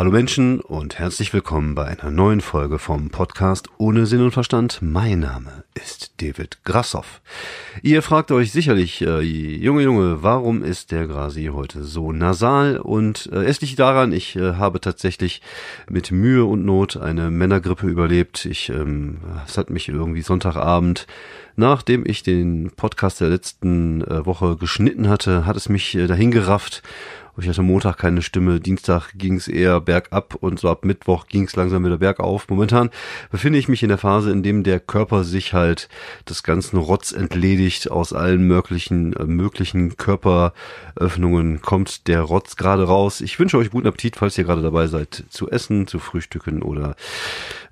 Hallo 0.00 0.12
Menschen 0.12 0.60
und 0.60 0.98
herzlich 0.98 1.34
willkommen 1.34 1.74
bei 1.74 1.84
einer 1.84 2.10
neuen 2.10 2.40
Folge 2.40 2.78
vom 2.78 3.10
Podcast 3.10 3.68
Ohne 3.76 4.06
Sinn 4.06 4.22
und 4.22 4.30
Verstand. 4.30 4.78
Mein 4.80 5.20
Name 5.20 5.64
ist 5.74 6.22
David 6.22 6.64
Grassoff. 6.64 7.20
Ihr 7.82 8.00
fragt 8.00 8.32
euch 8.32 8.50
sicherlich, 8.50 9.02
äh, 9.02 9.20
Junge 9.20 9.82
Junge, 9.82 10.22
warum 10.22 10.62
ist 10.64 10.90
der 10.90 11.06
Grasi 11.06 11.50
heute 11.52 11.84
so 11.84 12.12
nasal? 12.12 12.78
Und 12.78 13.28
äh, 13.30 13.44
es 13.44 13.60
liegt 13.60 13.78
daran, 13.78 14.12
ich 14.12 14.36
äh, 14.36 14.54
habe 14.54 14.80
tatsächlich 14.80 15.42
mit 15.90 16.10
Mühe 16.10 16.46
und 16.46 16.64
Not 16.64 16.96
eine 16.96 17.30
Männergrippe 17.30 17.86
überlebt. 17.86 18.46
Ich, 18.46 18.70
ähm, 18.70 19.18
es 19.46 19.58
hat 19.58 19.68
mich 19.68 19.90
irgendwie 19.90 20.22
Sonntagabend 20.22 21.06
Nachdem 21.60 22.04
ich 22.06 22.22
den 22.22 22.70
Podcast 22.74 23.20
der 23.20 23.28
letzten 23.28 24.00
äh, 24.02 24.24
Woche 24.24 24.56
geschnitten 24.56 25.10
hatte, 25.10 25.44
hat 25.44 25.56
es 25.56 25.68
mich 25.68 25.94
äh, 25.94 26.06
dahin 26.06 26.30
gerafft 26.30 26.82
ich 27.42 27.48
hatte 27.48 27.62
Montag 27.62 27.98
keine 27.98 28.22
Stimme, 28.22 28.60
Dienstag 28.60 29.12
ging 29.14 29.34
es 29.36 29.48
eher 29.48 29.80
bergab 29.80 30.34
und 30.34 30.58
so 30.58 30.68
ab 30.68 30.84
Mittwoch 30.84 31.26
ging 31.26 31.44
es 31.44 31.56
langsam 31.56 31.84
wieder 31.84 31.98
bergauf. 31.98 32.48
Momentan 32.48 32.90
befinde 33.30 33.58
ich 33.58 33.68
mich 33.68 33.82
in 33.82 33.88
der 33.88 33.98
Phase, 33.98 34.30
in 34.30 34.42
dem 34.42 34.62
der 34.62 34.80
Körper 34.80 35.24
sich 35.24 35.52
halt 35.52 35.88
des 36.28 36.42
ganzen 36.42 36.76
Rotz 36.76 37.12
entledigt 37.12 37.90
aus 37.90 38.12
allen 38.12 38.46
möglichen 38.46 39.14
äh, 39.14 39.24
möglichen 39.24 39.96
Körperöffnungen 39.96 41.60
kommt 41.62 42.08
der 42.08 42.22
Rotz 42.22 42.56
gerade 42.56 42.84
raus. 42.84 43.20
Ich 43.20 43.38
wünsche 43.38 43.58
euch 43.58 43.70
guten 43.70 43.86
Appetit, 43.86 44.16
falls 44.16 44.36
ihr 44.38 44.44
gerade 44.44 44.62
dabei 44.62 44.86
seid 44.86 45.24
zu 45.30 45.50
essen, 45.50 45.86
zu 45.86 45.98
frühstücken 45.98 46.62
oder 46.62 46.96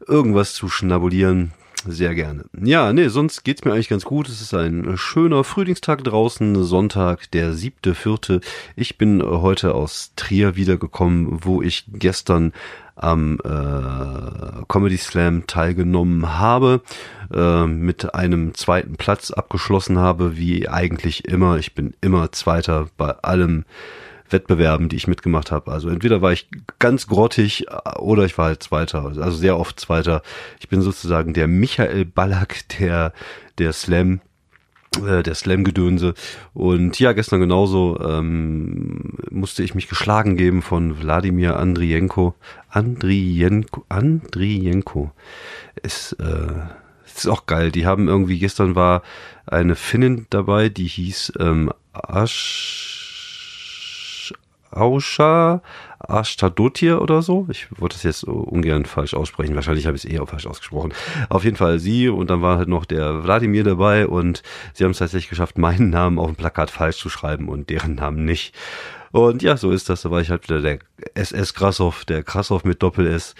irgendwas 0.06 0.54
zu 0.54 0.68
schnabulieren. 0.68 1.52
Sehr 1.86 2.14
gerne. 2.14 2.44
Ja, 2.60 2.92
nee, 2.92 3.08
sonst 3.08 3.44
geht's 3.44 3.64
mir 3.64 3.72
eigentlich 3.72 3.88
ganz 3.88 4.04
gut. 4.04 4.28
Es 4.28 4.40
ist 4.40 4.52
ein 4.52 4.96
schöner 4.96 5.44
Frühlingstag 5.44 6.02
draußen, 6.02 6.64
Sonntag, 6.64 7.30
der 7.30 7.52
siebte, 7.52 7.94
vierte. 7.94 8.40
Ich 8.74 8.98
bin 8.98 9.22
heute 9.22 9.74
aus 9.74 10.12
Trier 10.16 10.56
wiedergekommen, 10.56 11.44
wo 11.44 11.62
ich 11.62 11.84
gestern 11.92 12.52
am 12.96 13.38
äh, 13.44 14.64
Comedy 14.66 14.96
Slam 14.96 15.46
teilgenommen 15.46 16.38
habe, 16.38 16.82
äh, 17.32 17.66
mit 17.66 18.12
einem 18.12 18.54
zweiten 18.54 18.96
Platz 18.96 19.30
abgeschlossen 19.30 19.98
habe, 19.98 20.36
wie 20.36 20.68
eigentlich 20.68 21.26
immer. 21.26 21.58
Ich 21.58 21.74
bin 21.74 21.94
immer 22.00 22.32
Zweiter 22.32 22.88
bei 22.96 23.10
allem 23.10 23.64
Wettbewerben, 24.32 24.88
die 24.88 24.96
ich 24.96 25.06
mitgemacht 25.06 25.50
habe. 25.50 25.70
Also 25.70 25.88
entweder 25.88 26.22
war 26.22 26.32
ich 26.32 26.48
ganz 26.78 27.06
grottig 27.06 27.66
oder 27.98 28.24
ich 28.24 28.38
war 28.38 28.46
halt 28.46 28.62
Zweiter, 28.62 29.04
also 29.04 29.30
sehr 29.30 29.58
oft 29.58 29.78
Zweiter. 29.80 30.22
Ich 30.60 30.68
bin 30.68 30.82
sozusagen 30.82 31.34
der 31.34 31.48
Michael 31.48 32.04
Ballack 32.04 32.68
der, 32.78 33.12
der 33.58 33.72
Slam 33.72 34.20
äh, 34.96 35.22
der 35.22 35.34
Slam-Gedönse. 35.34 36.14
Und 36.54 36.98
ja, 36.98 37.12
gestern 37.12 37.40
genauso 37.40 37.98
ähm, 38.00 39.18
musste 39.30 39.62
ich 39.62 39.74
mich 39.74 39.88
geschlagen 39.88 40.36
geben 40.36 40.62
von 40.62 41.00
Wladimir 41.00 41.56
Andrienko. 41.56 42.34
Andrienko, 42.70 43.84
Andrienko 43.88 45.12
ist, 45.82 46.12
äh, 46.14 46.52
ist 47.04 47.28
auch 47.28 47.46
geil. 47.46 47.70
Die 47.70 47.86
haben 47.86 48.08
irgendwie, 48.08 48.38
gestern 48.38 48.74
war 48.74 49.02
eine 49.46 49.74
Finnin 49.76 50.26
dabei, 50.30 50.68
die 50.68 50.86
hieß 50.86 51.34
ähm, 51.38 51.70
Ash 51.92 52.97
Auscha 54.70 55.62
Ashtadotir 56.06 57.02
oder 57.02 57.22
so. 57.22 57.46
Ich 57.50 57.66
wollte 57.78 57.96
das 57.96 58.02
jetzt 58.04 58.24
ungern 58.24 58.84
falsch 58.84 59.14
aussprechen. 59.14 59.54
Wahrscheinlich 59.54 59.86
habe 59.86 59.96
ich 59.96 60.04
es 60.04 60.10
eher 60.10 60.26
falsch 60.26 60.46
ausgesprochen. 60.46 60.92
Auf 61.28 61.44
jeden 61.44 61.56
Fall 61.56 61.78
sie 61.78 62.08
und 62.08 62.30
dann 62.30 62.42
war 62.42 62.58
halt 62.58 62.68
noch 62.68 62.84
der 62.84 63.24
Wladimir 63.24 63.64
dabei 63.64 64.06
und 64.06 64.42
sie 64.74 64.84
haben 64.84 64.92
es 64.92 64.98
tatsächlich 64.98 65.30
geschafft, 65.30 65.58
meinen 65.58 65.90
Namen 65.90 66.18
auf 66.18 66.26
dem 66.26 66.36
Plakat 66.36 66.70
falsch 66.70 66.98
zu 66.98 67.08
schreiben 67.08 67.48
und 67.48 67.70
deren 67.70 67.96
Namen 67.96 68.24
nicht. 68.24 68.54
Und 69.10 69.42
ja, 69.42 69.56
so 69.56 69.70
ist 69.70 69.88
das. 69.88 70.02
Da 70.02 70.10
war 70.10 70.20
ich 70.20 70.30
halt 70.30 70.48
wieder 70.48 70.60
der 70.60 70.78
SS 71.14 71.54
Krassoff, 71.54 72.04
der 72.04 72.22
Krassoff 72.22 72.64
mit 72.64 72.82
Doppel-S. 72.82 73.34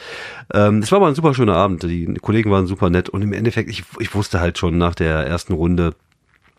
Ähm, 0.55 0.79
es 0.79 0.91
war 0.91 1.01
mal 1.01 1.09
ein 1.09 1.15
super 1.15 1.35
schöner 1.35 1.57
Abend. 1.57 1.83
Die 1.83 2.07
Kollegen 2.21 2.51
waren 2.51 2.67
super 2.67 2.91
nett 2.91 3.09
und 3.09 3.23
im 3.23 3.33
Endeffekt, 3.33 3.69
ich, 3.69 3.85
ich 3.99 4.15
wusste 4.15 4.41
halt 4.41 4.59
schon 4.59 4.79
nach 4.79 4.95
der 4.95 5.27
ersten 5.27 5.53
Runde, 5.53 5.95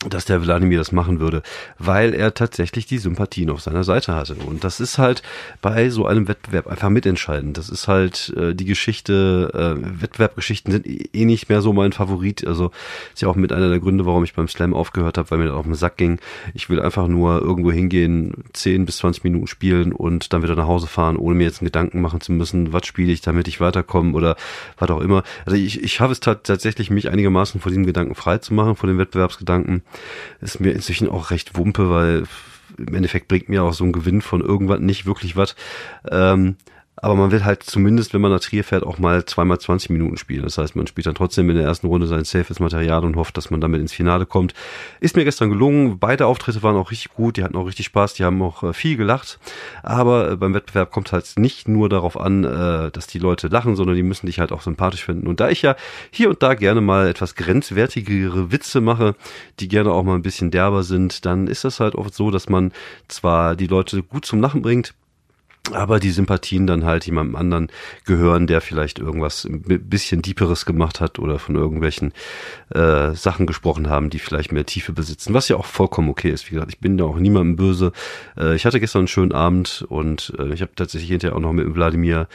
dass 0.07 0.23
der 0.23 0.41
Wladimir 0.41 0.77
das 0.77 0.93
machen 0.93 1.19
würde, 1.19 1.43
weil 1.77 2.13
er 2.13 2.33
tatsächlich 2.33 2.85
die 2.85 2.99
Sympathien 2.99 3.49
auf 3.49 3.59
seiner 3.59 3.83
Seite 3.83 4.15
hatte. 4.15 4.35
Und 4.35 4.63
das 4.63 4.79
ist 4.79 4.97
halt 4.97 5.21
bei 5.61 5.89
so 5.89 6.05
einem 6.05 6.29
Wettbewerb 6.29 6.67
einfach 6.67 6.89
mitentscheidend. 6.89 7.57
Das 7.57 7.67
ist 7.67 7.89
halt 7.89 8.33
äh, 8.37 8.55
die 8.55 8.63
Geschichte, 8.63 9.51
äh, 9.53 10.01
Wettbewerbgeschichten 10.01 10.71
sind 10.71 10.87
eh, 10.87 11.09
eh 11.11 11.25
nicht 11.25 11.49
mehr 11.49 11.61
so 11.61 11.73
mein 11.73 11.91
Favorit. 11.91 12.47
Also 12.47 12.71
ist 13.13 13.21
ja 13.21 13.27
auch 13.27 13.35
mit 13.35 13.51
einer 13.51 13.67
der 13.67 13.81
Gründe, 13.81 14.05
warum 14.05 14.23
ich 14.23 14.35
beim 14.35 14.47
Slam 14.47 14.73
aufgehört 14.73 15.17
habe, 15.17 15.31
weil 15.31 15.39
mir 15.39 15.45
das 15.47 15.55
auf 15.55 15.65
den 15.65 15.75
Sack 15.75 15.97
ging. 15.97 16.19
Ich 16.53 16.69
will 16.69 16.81
einfach 16.81 17.09
nur 17.09 17.41
irgendwo 17.41 17.73
hingehen, 17.73 18.45
10 18.53 18.85
bis 18.85 18.99
20 18.99 19.25
Minuten 19.25 19.47
spielen 19.47 19.91
und 19.91 20.31
dann 20.31 20.43
wieder 20.43 20.55
nach 20.55 20.67
Hause 20.67 20.87
fahren, 20.87 21.17
ohne 21.17 21.35
mir 21.35 21.43
jetzt 21.43 21.59
einen 21.59 21.67
Gedanken 21.67 21.99
machen 21.99 22.21
zu 22.21 22.31
müssen, 22.31 22.71
was 22.71 22.85
spiele 22.85 23.11
ich, 23.11 23.19
damit 23.19 23.49
ich 23.49 23.59
weiterkomme 23.59 24.13
oder 24.13 24.37
was 24.77 24.89
auch 24.91 25.01
immer. 25.01 25.23
Also 25.45 25.57
ich, 25.57 25.83
ich 25.83 25.99
habe 25.99 26.13
es 26.13 26.21
tatsächlich, 26.21 26.89
mich 26.89 27.09
einigermaßen 27.09 27.59
von 27.59 27.69
diesem 27.69 27.85
Gedanken 27.85 28.15
frei 28.15 28.37
zu 28.37 28.53
machen, 28.53 28.77
von 28.77 28.87
den 28.87 28.97
Wettbewerbsgedanken 28.97 29.83
ist 30.41 30.59
mir 30.59 30.71
inzwischen 30.71 31.09
auch 31.09 31.31
recht 31.31 31.57
wumpe, 31.57 31.89
weil 31.89 32.23
im 32.77 32.93
Endeffekt 32.93 33.27
bringt 33.27 33.49
mir 33.49 33.63
auch 33.63 33.73
so 33.73 33.83
ein 33.83 33.91
Gewinn 33.91 34.21
von 34.21 34.41
irgendwas 34.41 34.79
nicht 34.79 35.05
wirklich 35.05 35.35
was. 35.35 35.55
Ähm, 36.09 36.55
aber 37.01 37.15
man 37.15 37.31
will 37.31 37.45
halt 37.45 37.63
zumindest, 37.63 38.13
wenn 38.13 38.21
man 38.21 38.31
nach 38.31 38.41
Trier 38.41 38.63
fährt, 38.63 38.83
auch 38.83 38.99
mal 38.99 39.23
zweimal 39.25 39.59
20 39.59 39.89
Minuten 39.89 40.17
spielen. 40.17 40.43
Das 40.43 40.57
heißt, 40.57 40.75
man 40.75 40.87
spielt 40.87 41.07
dann 41.07 41.15
trotzdem 41.15 41.49
in 41.49 41.55
der 41.55 41.65
ersten 41.65 41.87
Runde 41.87 42.07
sein 42.07 42.25
safes 42.25 42.59
Material 42.59 43.05
und 43.05 43.15
hofft, 43.15 43.37
dass 43.37 43.49
man 43.49 43.61
damit 43.61 43.79
ins 43.79 43.93
Finale 43.93 44.25
kommt. 44.25 44.53
Ist 44.99 45.15
mir 45.15 45.23
gestern 45.23 45.49
gelungen. 45.49 45.99
Beide 45.99 46.25
Auftritte 46.25 46.61
waren 46.61 46.75
auch 46.75 46.91
richtig 46.91 47.13
gut. 47.13 47.37
Die 47.37 47.43
hatten 47.43 47.55
auch 47.55 47.67
richtig 47.67 47.85
Spaß. 47.85 48.15
Die 48.15 48.25
haben 48.25 48.41
auch 48.41 48.63
äh, 48.63 48.73
viel 48.73 48.97
gelacht. 48.97 49.39
Aber 49.81 50.31
äh, 50.31 50.35
beim 50.35 50.53
Wettbewerb 50.53 50.91
kommt 50.91 51.11
halt 51.11 51.25
nicht 51.37 51.67
nur 51.67 51.87
darauf 51.87 52.19
an, 52.19 52.43
äh, 52.43 52.91
dass 52.91 53.07
die 53.07 53.19
Leute 53.19 53.47
lachen, 53.47 53.75
sondern 53.75 53.95
die 53.95 54.03
müssen 54.03 54.25
dich 54.25 54.39
halt 54.39 54.51
auch 54.51 54.61
sympathisch 54.61 55.05
finden. 55.05 55.27
Und 55.27 55.39
da 55.39 55.49
ich 55.49 55.61
ja 55.61 55.75
hier 56.11 56.29
und 56.29 56.43
da 56.43 56.53
gerne 56.53 56.81
mal 56.81 57.07
etwas 57.07 57.35
grenzwertigere 57.35 58.51
Witze 58.51 58.81
mache, 58.81 59.15
die 59.59 59.69
gerne 59.69 59.91
auch 59.91 60.03
mal 60.03 60.15
ein 60.15 60.21
bisschen 60.21 60.51
derber 60.51 60.83
sind, 60.83 61.25
dann 61.25 61.47
ist 61.47 61.63
das 61.63 61.79
halt 61.79 61.95
oft 61.95 62.13
so, 62.13 62.29
dass 62.29 62.49
man 62.49 62.73
zwar 63.07 63.55
die 63.55 63.67
Leute 63.67 64.03
gut 64.03 64.25
zum 64.25 64.41
Lachen 64.41 64.61
bringt, 64.61 64.93
aber 65.73 65.99
die 65.99 66.11
Sympathien 66.11 66.67
dann 66.67 66.85
halt 66.85 67.05
jemandem 67.05 67.35
anderen 67.35 67.71
gehören, 68.05 68.47
der 68.47 68.61
vielleicht 68.61 68.99
irgendwas 68.99 69.45
ein 69.45 69.61
bisschen 69.61 70.21
Deeperes 70.21 70.65
gemacht 70.65 70.99
hat 70.99 71.19
oder 71.19 71.39
von 71.39 71.55
irgendwelchen 71.55 72.13
äh, 72.73 73.13
Sachen 73.13 73.45
gesprochen 73.45 73.89
haben, 73.89 74.09
die 74.09 74.19
vielleicht 74.19 74.51
mehr 74.51 74.65
Tiefe 74.65 74.93
besitzen, 74.93 75.33
was 75.33 75.47
ja 75.47 75.57
auch 75.57 75.65
vollkommen 75.65 76.09
okay 76.09 76.31
ist. 76.31 76.49
Wie 76.49 76.55
gesagt, 76.55 76.71
ich 76.71 76.79
bin 76.79 76.97
da 76.97 77.05
auch 77.05 77.17
niemandem 77.17 77.55
böse. 77.55 77.91
Äh, 78.37 78.55
ich 78.55 78.65
hatte 78.65 78.79
gestern 78.79 78.99
einen 78.99 79.07
schönen 79.07 79.31
Abend 79.31 79.85
und 79.89 80.33
äh, 80.39 80.53
ich 80.53 80.61
habe 80.61 80.71
tatsächlich 80.75 81.09
hinterher 81.09 81.35
auch 81.35 81.41
noch 81.41 81.53
mit 81.53 81.73
Wladimir 81.73 82.27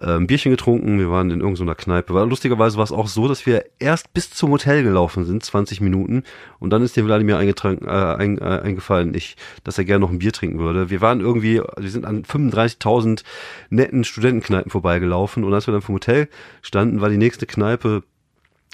äh, 0.00 0.16
ein 0.16 0.26
Bierchen 0.26 0.50
getrunken, 0.50 0.98
wir 0.98 1.10
waren 1.10 1.30
in 1.30 1.40
irgendeiner 1.40 1.74
Kneipe. 1.74 2.14
Weil 2.14 2.28
lustigerweise 2.28 2.76
war 2.76 2.84
es 2.84 2.92
auch 2.92 3.08
so, 3.08 3.28
dass 3.28 3.46
wir 3.46 3.64
erst 3.78 4.12
bis 4.14 4.30
zum 4.30 4.50
Hotel 4.50 4.82
gelaufen 4.82 5.24
sind, 5.24 5.44
20 5.44 5.80
Minuten, 5.80 6.24
und 6.58 6.70
dann 6.70 6.82
ist 6.82 6.96
dem 6.96 7.06
Wladimir 7.06 7.38
eingetragen, 7.38 7.86
äh, 7.86 7.90
ein, 7.90 8.38
äh, 8.38 8.60
eingefallen, 8.62 9.14
ich, 9.14 9.36
dass 9.64 9.78
er 9.78 9.84
gerne 9.84 10.00
noch 10.00 10.10
ein 10.10 10.18
Bier 10.18 10.32
trinken 10.32 10.58
würde. 10.58 10.90
Wir 10.90 11.00
waren 11.00 11.20
irgendwie, 11.20 11.60
wir 11.76 11.90
sind 11.90 12.06
an 12.06 12.24
35.000 12.24 13.22
netten 13.70 14.04
Studentenkneipen 14.04 14.70
vorbeigelaufen 14.70 15.44
und 15.44 15.52
als 15.52 15.66
wir 15.66 15.72
dann 15.72 15.82
vom 15.82 15.96
Hotel 15.96 16.28
standen, 16.62 17.00
war 17.00 17.08
die 17.08 17.18
nächste 17.18 17.46
Kneipe 17.46 18.02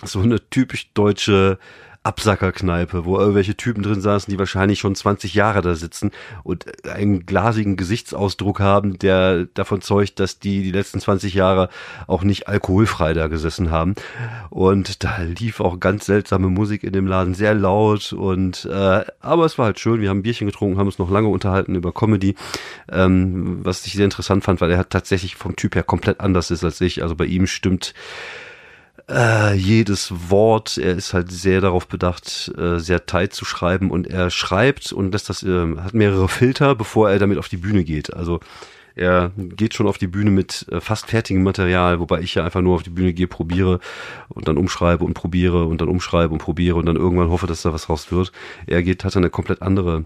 so 0.05 0.21
eine 0.21 0.49
typisch 0.49 0.93
deutsche 0.93 1.59
Absackerkneipe, 2.09 3.05
wo 3.05 3.19
irgendwelche 3.19 3.55
Typen 3.55 3.83
drin 3.83 4.01
saßen, 4.01 4.31
die 4.31 4.39
wahrscheinlich 4.39 4.79
schon 4.79 4.95
20 4.95 5.35
Jahre 5.35 5.61
da 5.61 5.75
sitzen 5.75 6.11
und 6.43 6.65
einen 6.89 7.27
glasigen 7.27 7.77
Gesichtsausdruck 7.77 8.61
haben, 8.61 8.99
der 8.99 9.45
davon 9.53 9.83
zeugt, 9.83 10.19
dass 10.19 10.39
die 10.39 10.63
die 10.63 10.73
letzten 10.73 11.01
20 11.01 11.35
Jahre 11.35 11.69
auch 12.07 12.23
nicht 12.23 12.49
alkoholfrei 12.49 13.13
da 13.13 13.27
gesessen 13.27 13.71
haben. 13.71 13.95
Und 14.49 15.05
da 15.05 15.19
lief 15.19 15.61
auch 15.61 15.79
ganz 15.81 16.07
seltsame 16.07 16.49
Musik 16.49 16.83
in 16.83 16.95
dem 16.95 17.07
Laden, 17.07 17.35
sehr 17.35 17.55
laut 17.55 18.15
und 18.15 18.65
äh, 18.65 19.05
aber 19.21 19.45
es 19.45 19.59
war 19.59 19.67
halt 19.67 19.79
schön. 19.79 20.01
Wir 20.01 20.09
haben 20.09 20.21
ein 20.21 20.23
Bierchen 20.23 20.47
getrunken, 20.47 20.79
haben 20.79 20.87
uns 20.87 20.99
noch 20.99 21.11
lange 21.11 21.29
unterhalten 21.29 21.75
über 21.75 21.93
Comedy, 21.93 22.37
ähm, 22.91 23.59
was 23.63 23.87
ich 23.87 23.93
sehr 23.93 24.07
interessant 24.07 24.45
fand, 24.45 24.63
weil 24.63 24.71
er 24.71 24.89
tatsächlich 24.89 25.37
vom 25.37 25.57
Typ 25.57 25.75
her 25.75 25.83
komplett 25.83 26.21
anders 26.21 26.51
ist 26.51 26.65
als 26.65 26.81
ich. 26.81 27.03
Also 27.03 27.15
bei 27.15 27.27
ihm 27.27 27.47
stimmt 27.47 27.93
äh, 29.09 29.55
jedes 29.55 30.31
Wort. 30.31 30.79
Er 30.79 30.95
ist 30.95 31.15
halt 31.15 31.31
sehr 31.31 31.61
darauf 31.61 31.89
bedacht, 31.89 32.53
äh, 32.59 32.79
sehr 32.79 33.07
tight 33.07 33.33
zu 33.33 33.45
schreiben 33.45 33.91
und 33.91 34.07
er 34.07 34.31
schreibt 34.31 34.93
und 34.93 35.13
lässt 35.13 35.29
das, 35.29 35.43
äh, 35.43 35.77
hat 35.77 35.95
mehrere 35.95 36.29
Filter, 36.29 36.75
bevor 36.75 37.11
er 37.11 37.19
damit 37.19 37.39
auf 37.39 37.49
die 37.49 37.57
Bühne 37.57 37.85
geht. 37.85 38.15
Also 38.15 38.41
er 38.95 39.31
geht 39.37 39.75
schon 39.75 39.87
auf 39.87 39.97
die 39.97 40.09
Bühne 40.09 40.31
mit 40.31 40.67
äh, 40.71 40.81
fast 40.81 41.07
fertigem 41.07 41.45
Material, 41.45 42.01
wobei 42.01 42.21
ich 42.21 42.35
ja 42.35 42.45
einfach 42.45 42.61
nur 42.61 42.75
auf 42.75 42.83
die 42.83 42.91
Bühne 42.91 43.13
gehe, 43.13 43.29
probiere 43.29 43.79
und 44.29 44.49
dann 44.49 44.59
umschreibe 44.59 45.05
und 45.05 45.15
probiere 45.15 45.67
und 45.67 45.81
dann 45.81 45.89
umschreibe 45.89 46.33
und 46.33 46.41
probiere 46.41 46.77
und 46.77 46.87
dann 46.87 46.97
irgendwann 46.97 47.31
hoffe, 47.31 47.47
dass 47.47 47.63
da 47.63 47.73
was 47.73 47.89
raus 47.89 48.11
wird. 48.11 48.33
Er 48.67 48.83
geht, 48.83 49.05
hat 49.05 49.17
eine 49.17 49.31
komplett 49.31 49.63
andere 49.63 50.05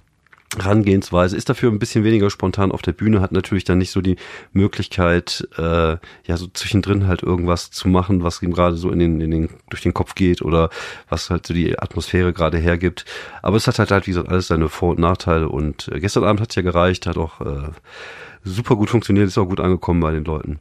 Herangehensweise, 0.59 1.37
ist 1.37 1.49
dafür 1.49 1.71
ein 1.71 1.79
bisschen 1.79 2.05
weniger 2.05 2.29
spontan 2.31 2.73
auf 2.73 2.83
der 2.83 2.93
Bühne, 2.93 3.21
hat 3.21 3.33
natürlich 3.33 3.65
dann 3.65 3.79
nicht 3.79 3.91
so 3.91 4.01
die 4.01 4.17
Möglichkeit, 4.53 5.49
äh, 5.57 5.97
ja, 6.27 6.37
so 6.37 6.47
zwischendrin 6.49 7.07
halt 7.07 7.23
irgendwas 7.23 7.71
zu 7.71 7.89
machen, 7.89 8.23
was 8.23 8.43
ihm 8.43 8.53
gerade 8.53 8.77
so 8.77 8.91
in 8.91 8.99
den, 8.99 9.21
in 9.21 9.31
den, 9.31 9.49
durch 9.71 9.83
den 9.83 9.95
Kopf 9.95 10.15
geht 10.15 10.43
oder 10.43 10.71
was 11.09 11.31
halt 11.31 11.47
so 11.47 11.55
die 11.55 11.79
Atmosphäre 11.79 12.33
gerade 12.33 12.59
hergibt. 12.59 13.05
Aber 13.43 13.57
es 13.57 13.67
hat 13.67 13.79
halt 13.79 13.91
halt, 13.91 14.07
wie 14.07 14.11
gesagt, 14.11 14.29
alles 14.29 14.49
seine 14.49 14.69
Vor- 14.69 14.91
und 14.91 14.99
Nachteile 14.99 15.49
und 15.49 15.89
äh, 15.89 16.01
gestern 16.01 16.25
Abend 16.25 16.41
hat's 16.41 16.55
ja 16.55 16.63
gereicht, 16.63 17.07
hat 17.07 17.17
auch 17.17 17.41
äh, 17.41 17.71
super 18.45 18.77
gut 18.77 18.91
funktioniert, 18.91 19.29
ist 19.29 19.39
auch 19.39 19.47
gut 19.47 19.61
angekommen 19.61 20.01
bei 20.01 20.13
den 20.13 20.25
Leuten. 20.25 20.61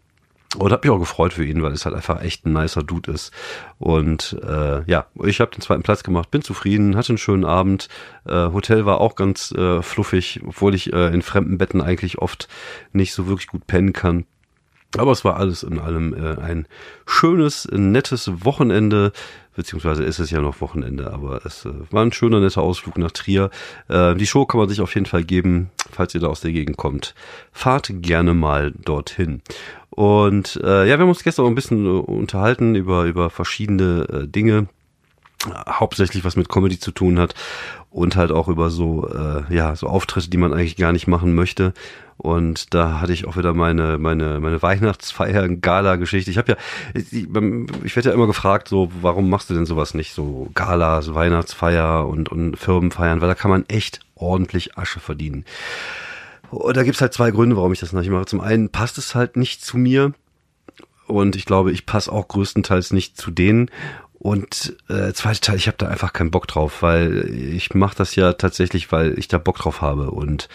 Und 0.58 0.72
habe 0.74 0.86
mich 0.86 0.94
auch 0.94 1.00
gefreut 1.00 1.32
für 1.32 1.46
ihn, 1.46 1.64
weil 1.64 1.72
es 1.72 1.86
halt 1.86 1.96
einfach 1.96 2.22
echt 2.22 2.46
ein 2.46 2.52
nicer 2.52 2.84
Dude 2.84 3.12
ist. 3.12 3.32
Und 3.80 4.38
äh, 4.44 4.84
ja, 4.84 5.06
ich 5.24 5.40
habe 5.40 5.52
den 5.52 5.62
zweiten 5.62 5.84
Platz 5.84 6.04
gemacht, 6.04 6.30
bin 6.30 6.42
zufrieden, 6.42 6.98
hatte 6.98 7.10
einen 7.10 7.18
schönen 7.18 7.46
Abend. 7.46 7.88
Äh, 8.26 8.52
Hotel 8.52 8.86
war 8.86 9.00
auch 9.00 9.16
ganz 9.16 9.54
äh, 9.54 9.82
fluffig, 9.82 10.42
obwohl 10.46 10.76
ich 10.76 10.92
äh, 10.92 11.08
in 11.14 11.22
fremden 11.22 11.58
Betten 11.58 11.82
eigentlich 11.82 12.18
oft 12.18 12.50
nicht 12.92 13.14
so 13.14 13.28
wirklich 13.28 13.48
gut 13.48 13.66
pennen 13.66 13.94
kann. 13.94 14.26
Aber 14.98 15.12
es 15.12 15.24
war 15.24 15.38
alles 15.38 15.64
in 15.64 15.80
allem 15.80 16.14
äh, 16.14 16.40
ein 16.42 16.68
schönes, 17.06 17.68
nettes 17.72 18.30
Wochenende, 18.44 19.14
beziehungsweise 19.56 20.04
ist 20.04 20.20
es 20.20 20.32
ja 20.32 20.42
noch 20.42 20.60
Wochenende, 20.60 21.14
aber 21.14 21.46
es 21.46 21.66
äh, 21.66 21.72
war 21.92 22.04
ein 22.04 22.12
schöner, 22.12 22.42
netter 22.42 22.62
Ausflug 22.62 22.98
nach 22.98 23.12
Trier. 23.12 23.50
Äh, 23.88 24.16
die 24.16 24.28
Show 24.28 24.46
kann 24.46 24.60
man 24.60 24.68
sich 24.68 24.82
auf 24.82 24.94
jeden 24.96 25.06
Fall 25.06 25.24
geben, 25.24 25.70
falls 25.90 26.14
ihr 26.14 26.22
da 26.22 26.28
aus 26.28 26.42
der 26.42 26.52
Gegend 26.52 26.76
kommt. 26.76 27.16
Fahrt 27.54 27.90
gerne 28.02 28.34
mal 28.34 28.72
dorthin. 28.72 29.42
Und 29.92 30.60
äh, 30.64 30.88
ja, 30.88 30.98
wir 30.98 31.00
haben 31.00 31.10
uns 31.10 31.24
gestern 31.24 31.46
auch 31.46 31.50
ein 31.50 31.56
bisschen 31.56 31.86
äh, 31.86 31.90
unterhalten 31.90 32.76
über, 32.76 33.06
über 33.06 33.30
verschiedene 33.30 34.08
äh, 34.10 34.28
Dinge, 34.28 34.68
hauptsächlich 35.68 36.24
was 36.24 36.36
mit 36.36 36.50
Comedy 36.50 36.80
zu 36.80 36.92
tun 36.92 37.20
hat 37.20 37.34
und 37.90 38.16
halt 38.16 38.32
auch 38.32 38.48
über 38.48 38.70
so 38.70 39.08
äh, 39.08 39.54
ja 39.54 39.76
so 39.76 39.88
Auftritte, 39.88 40.30
die 40.30 40.38
man 40.38 40.54
eigentlich 40.54 40.78
gar 40.78 40.92
nicht 40.92 41.08
machen 41.08 41.34
möchte. 41.34 41.74
Und 42.18 42.76
da 42.76 43.02
hatte 43.02 43.14
ich 43.14 43.26
auch 43.26 43.36
wieder 43.36 43.54
meine 43.54 43.98
meine 43.98 44.40
meine 44.40 44.62
Weihnachtsfeier 44.62 45.48
Gala 45.50 45.96
Geschichte. 45.96 46.30
Ich 46.30 46.38
habe 46.38 46.54
ja 46.54 46.58
ich, 46.94 47.12
ich 47.14 47.96
werde 47.96 48.10
ja 48.10 48.14
immer 48.14 48.28
gefragt 48.28 48.68
so, 48.68 48.92
warum 49.02 49.30
machst 49.30 49.50
du 49.50 49.54
denn 49.54 49.66
sowas 49.66 49.94
nicht 49.94 50.14
so 50.14 50.50
Galas, 50.54 51.14
Weihnachtsfeier 51.14 52.08
und 52.08 52.30
und 52.30 52.58
Firmenfeiern, 52.58 53.22
weil 53.22 53.28
da 53.28 53.36
kann 53.36 53.52
man 53.52 53.66
echt 53.68 54.00
ordentlich 54.16 54.78
Asche 54.78 55.00
verdienen. 55.00 55.46
Und 56.52 56.76
da 56.76 56.84
gibt's 56.84 57.02
halt 57.02 57.14
zwei 57.14 57.32
Gründe, 57.32 57.56
warum 57.56 57.72
ich 57.72 57.80
das 57.80 57.94
nicht 57.94 58.10
mache. 58.10 58.26
Zum 58.26 58.42
einen 58.42 58.70
passt 58.70 58.98
es 58.98 59.16
halt 59.16 59.38
nicht 59.38 59.64
zu 59.64 59.78
mir 59.78 60.14
und 61.08 61.36
ich 61.36 61.46
glaube, 61.46 61.72
ich 61.72 61.86
passe 61.86 62.12
auch 62.12 62.28
größtenteils 62.28 62.94
nicht 62.94 63.18
zu 63.18 63.32
denen. 63.32 63.70
Und 64.24 64.76
äh, 64.88 65.14
zweite 65.14 65.42
Teil, 65.42 65.56
ich 65.56 65.66
habe 65.66 65.78
da 65.80 65.88
einfach 65.88 66.14
keinen 66.14 66.30
Bock 66.30 66.46
drauf, 66.46 66.84
weil 66.84 67.28
ich 67.28 67.74
mache 67.74 67.96
das 67.98 68.16
ja 68.16 68.34
tatsächlich, 68.34 68.92
weil 68.92 69.18
ich 69.18 69.28
da 69.28 69.40
Bock 69.40 69.58
drauf 69.58 69.82
habe 69.82 70.12
und 70.12 70.48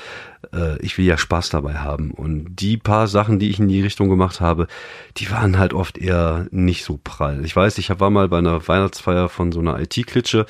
äh, 0.55 0.79
ich 0.79 0.97
will 0.99 1.05
ja 1.05 1.19
Spaß 1.19 1.51
dabei 1.51 1.75
haben. 1.75 2.13
Und 2.13 2.55
die 2.55 2.77
paar 2.77 3.09
Sachen, 3.09 3.41
die 3.41 3.51
ich 3.51 3.59
in 3.59 3.67
die 3.67 3.83
Richtung 3.83 4.09
gemacht 4.09 4.41
habe, 4.41 4.69
die 5.17 5.33
waren 5.33 5.59
halt 5.59 5.75
oft 5.75 5.99
eher 5.99 6.47
nicht 6.53 6.85
so 6.85 7.01
prall. 7.03 7.45
Ich 7.45 7.57
weiß, 7.57 7.79
ich 7.79 7.91
war 7.99 8.09
mal 8.09 8.29
bei 8.29 8.39
einer 8.39 8.69
Weihnachtsfeier 8.69 9.29
von 9.29 9.51
so 9.51 9.59
einer 9.59 9.81
IT-Klitsche 9.81 10.47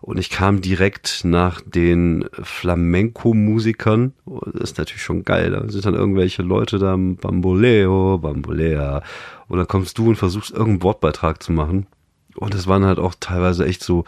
und 0.00 0.16
ich 0.20 0.30
kam 0.30 0.60
direkt 0.60 1.24
nach 1.24 1.60
den 1.62 2.26
Flamenco-Musikern. 2.30 4.12
Das 4.52 4.70
ist 4.70 4.78
natürlich 4.78 5.02
schon 5.02 5.24
geil. 5.24 5.50
Da 5.50 5.68
sind 5.68 5.84
dann 5.84 5.94
irgendwelche 5.94 6.42
Leute 6.42 6.78
da, 6.78 6.94
Bamboleo, 6.96 8.18
Bambolea. 8.18 9.02
Und 9.48 9.58
dann 9.58 9.66
kommst 9.66 9.98
du 9.98 10.10
und 10.10 10.14
versuchst 10.14 10.52
irgendeinen 10.52 10.84
Wortbeitrag 10.84 11.42
zu 11.42 11.50
machen. 11.50 11.88
Und 12.36 12.54
es 12.54 12.66
waren 12.66 12.84
halt 12.84 12.98
auch 12.98 13.14
teilweise 13.18 13.66
echt 13.66 13.82
so 13.82 14.04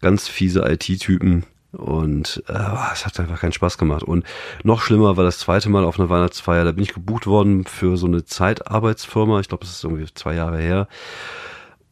ganz 0.00 0.28
fiese 0.28 0.64
IT-Typen. 0.68 1.44
Und 1.72 2.42
äh, 2.48 2.92
es 2.92 3.04
hat 3.04 3.20
einfach 3.20 3.40
keinen 3.40 3.52
Spaß 3.52 3.76
gemacht. 3.76 4.02
Und 4.02 4.24
noch 4.62 4.80
schlimmer 4.80 5.16
war 5.16 5.24
das 5.24 5.38
zweite 5.38 5.68
Mal 5.68 5.84
auf 5.84 5.98
einer 5.98 6.08
Weihnachtsfeier. 6.08 6.64
Da 6.64 6.72
bin 6.72 6.84
ich 6.84 6.94
gebucht 6.94 7.26
worden 7.26 7.64
für 7.64 7.96
so 7.96 8.06
eine 8.06 8.24
Zeitarbeitsfirma. 8.24 9.40
Ich 9.40 9.48
glaube, 9.48 9.64
das 9.64 9.74
ist 9.74 9.84
irgendwie 9.84 10.06
zwei 10.14 10.34
Jahre 10.34 10.58
her. 10.58 10.88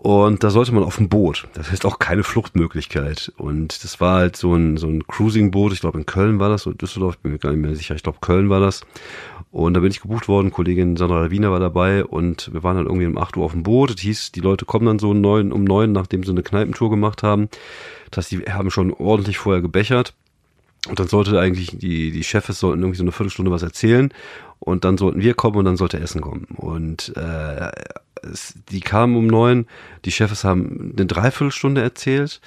Und 0.04 0.44
da 0.44 0.50
sollte 0.50 0.75
man 0.75 0.84
auf 0.84 1.00
ein 1.00 1.08
Boot. 1.08 1.48
Das 1.54 1.70
heißt 1.70 1.86
auch 1.86 1.98
keine 1.98 2.25
Fluchtmöglichkeit. 2.25 3.32
Und 3.38 3.82
das 3.84 4.02
war 4.02 4.16
halt 4.16 4.36
so 4.36 4.54
ein, 4.54 4.76
so 4.76 4.86
ein 4.86 5.06
Cruising-Boot. 5.06 5.72
Ich 5.72 5.81
glaube, 5.81 5.98
in 5.98 6.04
Köln 6.04 6.38
war 6.38 6.50
das, 6.50 6.66
oder 6.66 6.76
Düsseldorf, 6.76 7.16
bin 7.19 7.32
mir 7.32 7.38
gar 7.38 7.52
nicht 7.52 7.62
mehr 7.62 7.75
sicher. 7.75 7.94
Ich 7.94 8.02
glaube, 8.02 8.19
Köln 8.20 8.50
war 8.50 8.60
das. 8.60 8.82
Und 9.55 9.75
da 9.75 9.79
bin 9.79 9.93
ich 9.93 10.01
gebucht 10.01 10.27
worden. 10.27 10.51
Kollegin 10.51 10.97
Sandra 10.97 11.31
Wiener 11.31 11.53
war 11.53 11.61
dabei. 11.61 12.05
Und 12.05 12.53
wir 12.53 12.65
waren 12.65 12.77
dann 12.77 12.87
irgendwie 12.87 13.06
um 13.06 13.17
8 13.17 13.37
Uhr 13.37 13.45
auf 13.45 13.53
dem 13.53 13.62
Boot. 13.62 13.95
Das 13.95 14.01
hieß, 14.01 14.33
die 14.33 14.41
Leute 14.41 14.65
kommen 14.65 14.85
dann 14.85 14.99
so 14.99 15.15
neun, 15.15 15.53
um 15.53 15.62
neun, 15.62 15.93
nachdem 15.93 16.25
sie 16.25 16.33
eine 16.33 16.43
Kneipentour 16.43 16.91
gemacht 16.91 17.23
haben. 17.23 17.49
Das 18.11 18.25
heißt, 18.25 18.33
die 18.33 18.53
haben 18.53 18.73
schon 18.73 18.93
ordentlich 18.93 19.39
vorher 19.39 19.62
gebechert. 19.62 20.12
Und 20.89 20.99
dann 20.99 21.06
sollte 21.06 21.39
eigentlich 21.39 21.79
die, 21.79 22.11
die 22.11 22.25
Chefs 22.25 22.59
sollten 22.59 22.81
irgendwie 22.81 22.99
so 22.99 23.05
eine 23.05 23.12
Viertelstunde 23.12 23.53
was 23.53 23.62
erzählen. 23.62 24.12
Und 24.59 24.85
dann 24.85 24.99
sollten 24.99 25.23
wir 25.23 25.35
kommen 25.35 25.59
und 25.59 25.67
dann 25.67 25.77
sollte 25.77 26.01
Essen 26.01 26.21
kommen. 26.21 26.49
Und 26.56 27.17
äh, 27.17 27.71
die 28.71 28.81
kamen 28.81 29.15
um 29.15 29.29
neun, 29.29 29.69
die 30.05 30.11
Chefs 30.11 30.43
haben 30.43 30.95
eine 30.97 31.06
Dreiviertelstunde 31.06 31.81
erzählt 31.81 32.41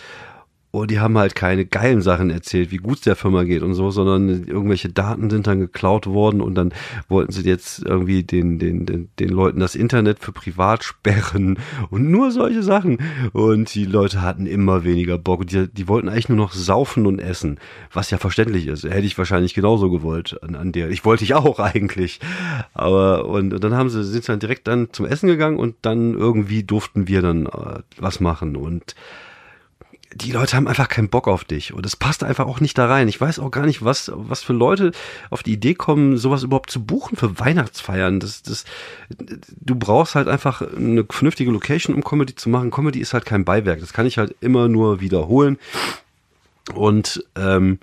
und 0.71 0.91
die 0.91 0.99
haben 0.99 1.17
halt 1.17 1.33
keine 1.33 1.65
geilen 1.65 2.01
Sachen 2.01 2.29
erzählt, 2.29 2.71
wie 2.71 2.77
gut 2.77 2.97
es 2.97 3.01
der 3.01 3.15
Firma 3.15 3.43
geht 3.43 3.63
und 3.63 3.73
so, 3.73 3.89
sondern 3.89 4.43
irgendwelche 4.45 4.89
Daten 4.89 5.29
sind 5.29 5.47
dann 5.47 5.59
geklaut 5.59 6.07
worden 6.07 6.41
und 6.41 6.55
dann 6.55 6.73
wollten 7.07 7.31
sie 7.31 7.43
jetzt 7.43 7.83
irgendwie 7.85 8.23
den, 8.23 8.59
den, 8.59 8.85
den, 8.85 9.09
den 9.17 9.29
Leuten 9.29 9.61
das 9.61 9.75
Internet 9.75 10.19
für 10.19 10.33
privat 10.33 10.83
sperren 10.83 11.57
und 11.89 12.11
nur 12.11 12.31
solche 12.31 12.63
Sachen. 12.63 12.99
Und 13.31 13.73
die 13.73 13.85
Leute 13.85 14.21
hatten 14.21 14.45
immer 14.45 14.83
weniger 14.83 15.17
Bock. 15.17 15.47
Die, 15.47 15.67
die 15.71 15.87
wollten 15.87 16.09
eigentlich 16.09 16.29
nur 16.29 16.37
noch 16.37 16.51
saufen 16.51 17.05
und 17.05 17.19
essen, 17.19 17.59
was 17.91 18.11
ja 18.11 18.17
verständlich 18.17 18.67
ist. 18.67 18.83
Hätte 18.83 19.07
ich 19.07 19.17
wahrscheinlich 19.17 19.53
genauso 19.53 19.89
gewollt 19.89 20.37
an, 20.43 20.55
an 20.55 20.73
der. 20.73 20.89
Ich 20.89 21.05
wollte 21.05 21.23
ich 21.23 21.33
auch 21.33 21.59
eigentlich. 21.59 22.19
Aber 22.73 23.25
und, 23.25 23.53
und 23.53 23.63
dann 23.63 23.73
haben 23.73 23.89
sie, 23.89 24.03
sind 24.03 24.25
sie 24.25 24.31
dann 24.31 24.39
direkt 24.39 24.67
dann 24.67 24.89
zum 24.91 25.05
Essen 25.05 25.27
gegangen 25.27 25.57
und 25.57 25.75
dann 25.81 26.13
irgendwie 26.13 26.63
durften 26.63 27.07
wir 27.07 27.21
dann 27.21 27.45
äh, 27.45 27.79
was 27.97 28.19
machen. 28.19 28.57
Und 28.57 28.95
die 30.13 30.31
Leute 30.31 30.55
haben 30.55 30.67
einfach 30.67 30.87
keinen 30.87 31.09
Bock 31.09 31.27
auf 31.27 31.43
dich 31.43 31.73
und 31.73 31.85
es 31.85 31.95
passt 31.95 32.23
einfach 32.23 32.47
auch 32.47 32.59
nicht 32.59 32.77
da 32.77 32.87
rein. 32.87 33.07
Ich 33.07 33.19
weiß 33.19 33.39
auch 33.39 33.51
gar 33.51 33.65
nicht, 33.65 33.83
was, 33.83 34.11
was 34.13 34.41
für 34.41 34.53
Leute 34.53 34.91
auf 35.29 35.43
die 35.43 35.53
Idee 35.53 35.73
kommen, 35.73 36.17
sowas 36.17 36.43
überhaupt 36.43 36.71
zu 36.71 36.83
buchen 36.83 37.17
für 37.17 37.39
Weihnachtsfeiern. 37.39 38.19
Das, 38.19 38.41
das, 38.41 38.65
du 39.09 39.75
brauchst 39.75 40.15
halt 40.15 40.27
einfach 40.27 40.61
eine 40.61 41.05
vernünftige 41.09 41.51
Location, 41.51 41.95
um 41.95 42.03
Comedy 42.03 42.35
zu 42.35 42.49
machen. 42.49 42.71
Comedy 42.71 42.99
ist 42.99 43.13
halt 43.13 43.25
kein 43.25 43.45
Beiwerk. 43.45 43.79
Das 43.79 43.93
kann 43.93 44.05
ich 44.05 44.17
halt 44.17 44.35
immer 44.39 44.69
nur 44.69 45.01
wiederholen. 45.01 45.59
Und 46.73 47.23
ähm, 47.35 47.79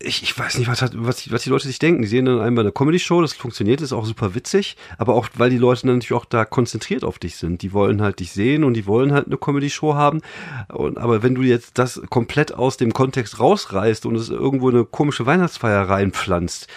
ich, 0.00 0.22
ich 0.22 0.38
weiß 0.38 0.58
nicht, 0.58 0.68
was, 0.68 0.80
hat, 0.80 0.92
was, 0.94 1.30
was 1.32 1.42
die 1.42 1.50
Leute 1.50 1.66
sich 1.66 1.80
denken. 1.80 2.02
Die 2.02 2.08
sehen 2.08 2.26
dann 2.26 2.40
einmal 2.40 2.64
eine 2.64 2.72
Comedy-Show, 2.72 3.20
das 3.20 3.32
funktioniert, 3.32 3.80
ist 3.80 3.92
auch 3.92 4.06
super 4.06 4.34
witzig, 4.34 4.76
aber 4.96 5.14
auch, 5.14 5.28
weil 5.34 5.50
die 5.50 5.58
Leute 5.58 5.86
natürlich 5.88 6.12
auch 6.12 6.24
da 6.24 6.44
konzentriert 6.44 7.02
auf 7.02 7.18
dich 7.18 7.36
sind. 7.36 7.62
Die 7.62 7.72
wollen 7.72 8.00
halt 8.00 8.20
dich 8.20 8.32
sehen 8.32 8.62
und 8.62 8.74
die 8.74 8.86
wollen 8.86 9.12
halt 9.12 9.26
eine 9.26 9.36
Comedy-Show 9.36 9.94
haben. 9.94 10.20
Und, 10.68 10.98
aber 10.98 11.22
wenn 11.22 11.34
du 11.34 11.42
jetzt 11.42 11.78
das 11.78 12.00
komplett 12.10 12.54
aus 12.54 12.76
dem 12.76 12.92
Kontext 12.92 13.40
rausreißt 13.40 14.06
und 14.06 14.14
es 14.14 14.28
irgendwo 14.28 14.68
eine 14.68 14.84
komische 14.84 15.26
Weihnachtsfeier 15.26 15.88
reinpflanzt, 15.88 16.68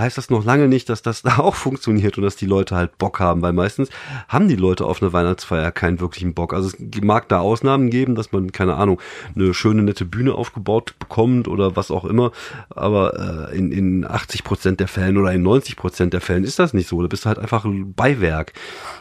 heißt 0.00 0.18
das 0.18 0.30
noch 0.30 0.44
lange 0.44 0.68
nicht, 0.68 0.88
dass 0.88 1.02
das 1.02 1.22
da 1.22 1.38
auch 1.38 1.54
funktioniert 1.54 2.18
und 2.18 2.24
dass 2.24 2.36
die 2.36 2.46
Leute 2.46 2.76
halt 2.76 2.98
Bock 2.98 3.20
haben, 3.20 3.42
weil 3.42 3.52
meistens 3.52 3.88
haben 4.28 4.48
die 4.48 4.56
Leute 4.56 4.86
auf 4.86 5.02
eine 5.02 5.12
Weihnachtsfeier 5.12 5.70
keinen 5.70 6.00
wirklichen 6.00 6.34
Bock. 6.34 6.52
Also 6.52 6.68
es 6.68 7.00
mag 7.02 7.28
da 7.28 7.40
Ausnahmen 7.40 7.90
geben, 7.90 8.14
dass 8.14 8.32
man, 8.32 8.52
keine 8.52 8.74
Ahnung, 8.74 9.00
eine 9.34 9.54
schöne, 9.54 9.82
nette 9.82 10.04
Bühne 10.04 10.34
aufgebaut 10.34 10.94
bekommt 10.98 11.48
oder 11.48 11.76
was 11.76 11.90
auch 11.90 12.04
immer, 12.04 12.32
aber 12.70 13.48
äh, 13.50 13.56
in, 13.56 13.72
in 13.72 14.06
80 14.06 14.44
Prozent 14.44 14.80
der 14.80 14.88
Fällen 14.88 15.16
oder 15.16 15.32
in 15.32 15.42
90 15.42 15.76
Prozent 15.76 16.12
der 16.12 16.20
Fällen 16.20 16.44
ist 16.44 16.58
das 16.58 16.74
nicht 16.74 16.88
so. 16.88 17.00
Da 17.02 17.08
bist 17.08 17.24
du 17.24 17.28
halt 17.28 17.38
einfach 17.38 17.64
ein 17.64 17.94
Beiwerk. 17.94 18.52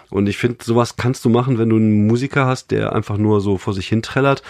Und 0.10 0.28
ich 0.28 0.38
finde, 0.38 0.64
sowas 0.64 0.96
kannst 0.96 1.24
du 1.24 1.30
machen, 1.30 1.58
wenn 1.58 1.70
du 1.70 1.76
einen 1.76 2.08
Musiker 2.08 2.46
hast, 2.48 2.72
der 2.72 2.94
einfach 2.94 3.18
nur 3.18 3.42
so 3.42 3.58
vor 3.58 3.74
sich 3.74 3.88
hin 3.88 4.02
trällert 4.02 4.42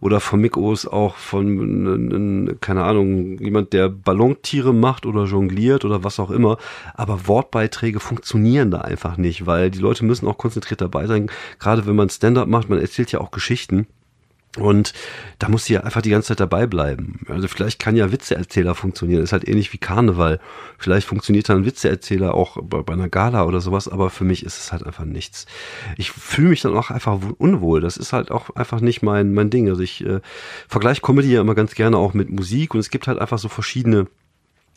oder 0.00 0.20
von 0.20 0.40
Mikos 0.40 0.86
auch 0.86 1.16
von, 1.16 2.58
keine 2.60 2.84
Ahnung, 2.84 3.38
jemand, 3.38 3.72
der 3.72 3.88
Ballontiere 3.88 4.74
macht 4.74 5.06
oder 5.06 5.24
jongliert 5.24 5.84
oder 5.84 6.04
was 6.04 6.20
auch 6.20 6.30
immer. 6.30 6.58
Aber 6.94 7.26
Wortbeiträge 7.26 8.00
funktionieren 8.00 8.70
da 8.70 8.82
einfach 8.82 9.16
nicht, 9.16 9.46
weil 9.46 9.70
die 9.70 9.78
Leute 9.78 10.04
müssen 10.04 10.28
auch 10.28 10.38
konzentriert 10.38 10.82
dabei 10.82 11.06
sein. 11.06 11.30
Gerade 11.58 11.86
wenn 11.86 11.96
man 11.96 12.10
Stand-up 12.10 12.48
macht, 12.48 12.68
man 12.68 12.80
erzählt 12.80 13.10
ja 13.12 13.20
auch 13.20 13.30
Geschichten. 13.30 13.86
Und 14.56 14.92
da 15.38 15.48
muss 15.48 15.66
sie 15.66 15.74
ja 15.74 15.80
einfach 15.82 16.02
die 16.02 16.10
ganze 16.10 16.28
Zeit 16.28 16.40
dabei 16.40 16.66
bleiben. 16.66 17.20
Also 17.28 17.48
vielleicht 17.48 17.78
kann 17.78 17.96
ja 17.96 18.10
Witzeerzähler 18.10 18.74
funktionieren. 18.74 19.22
ist 19.22 19.32
halt 19.32 19.46
ähnlich 19.46 19.72
wie 19.72 19.78
Karneval. 19.78 20.40
Vielleicht 20.78 21.06
funktioniert 21.06 21.48
dann 21.48 21.64
Witzeerzähler 21.64 22.34
auch 22.34 22.56
bei, 22.62 22.82
bei 22.82 22.94
einer 22.94 23.08
Gala 23.08 23.44
oder 23.44 23.60
sowas, 23.60 23.88
aber 23.88 24.10
für 24.10 24.24
mich 24.24 24.44
ist 24.44 24.58
es 24.58 24.72
halt 24.72 24.84
einfach 24.84 25.04
nichts. 25.04 25.46
Ich 25.96 26.10
fühle 26.10 26.48
mich 26.48 26.62
dann 26.62 26.76
auch 26.76 26.90
einfach 26.90 27.18
unwohl. 27.38 27.80
Das 27.80 27.96
ist 27.96 28.12
halt 28.12 28.30
auch 28.30 28.50
einfach 28.50 28.80
nicht 28.80 29.02
mein, 29.02 29.34
mein 29.34 29.50
Ding. 29.50 29.68
Also 29.68 29.82
ich 29.82 30.04
äh, 30.04 30.20
vergleiche 30.68 31.02
Comedy 31.02 31.32
ja 31.32 31.40
immer 31.40 31.54
ganz 31.54 31.74
gerne 31.74 31.98
auch 31.98 32.14
mit 32.14 32.30
Musik 32.30 32.74
und 32.74 32.80
es 32.80 32.90
gibt 32.90 33.06
halt 33.06 33.18
einfach 33.18 33.38
so 33.38 33.48
verschiedene 33.48 34.06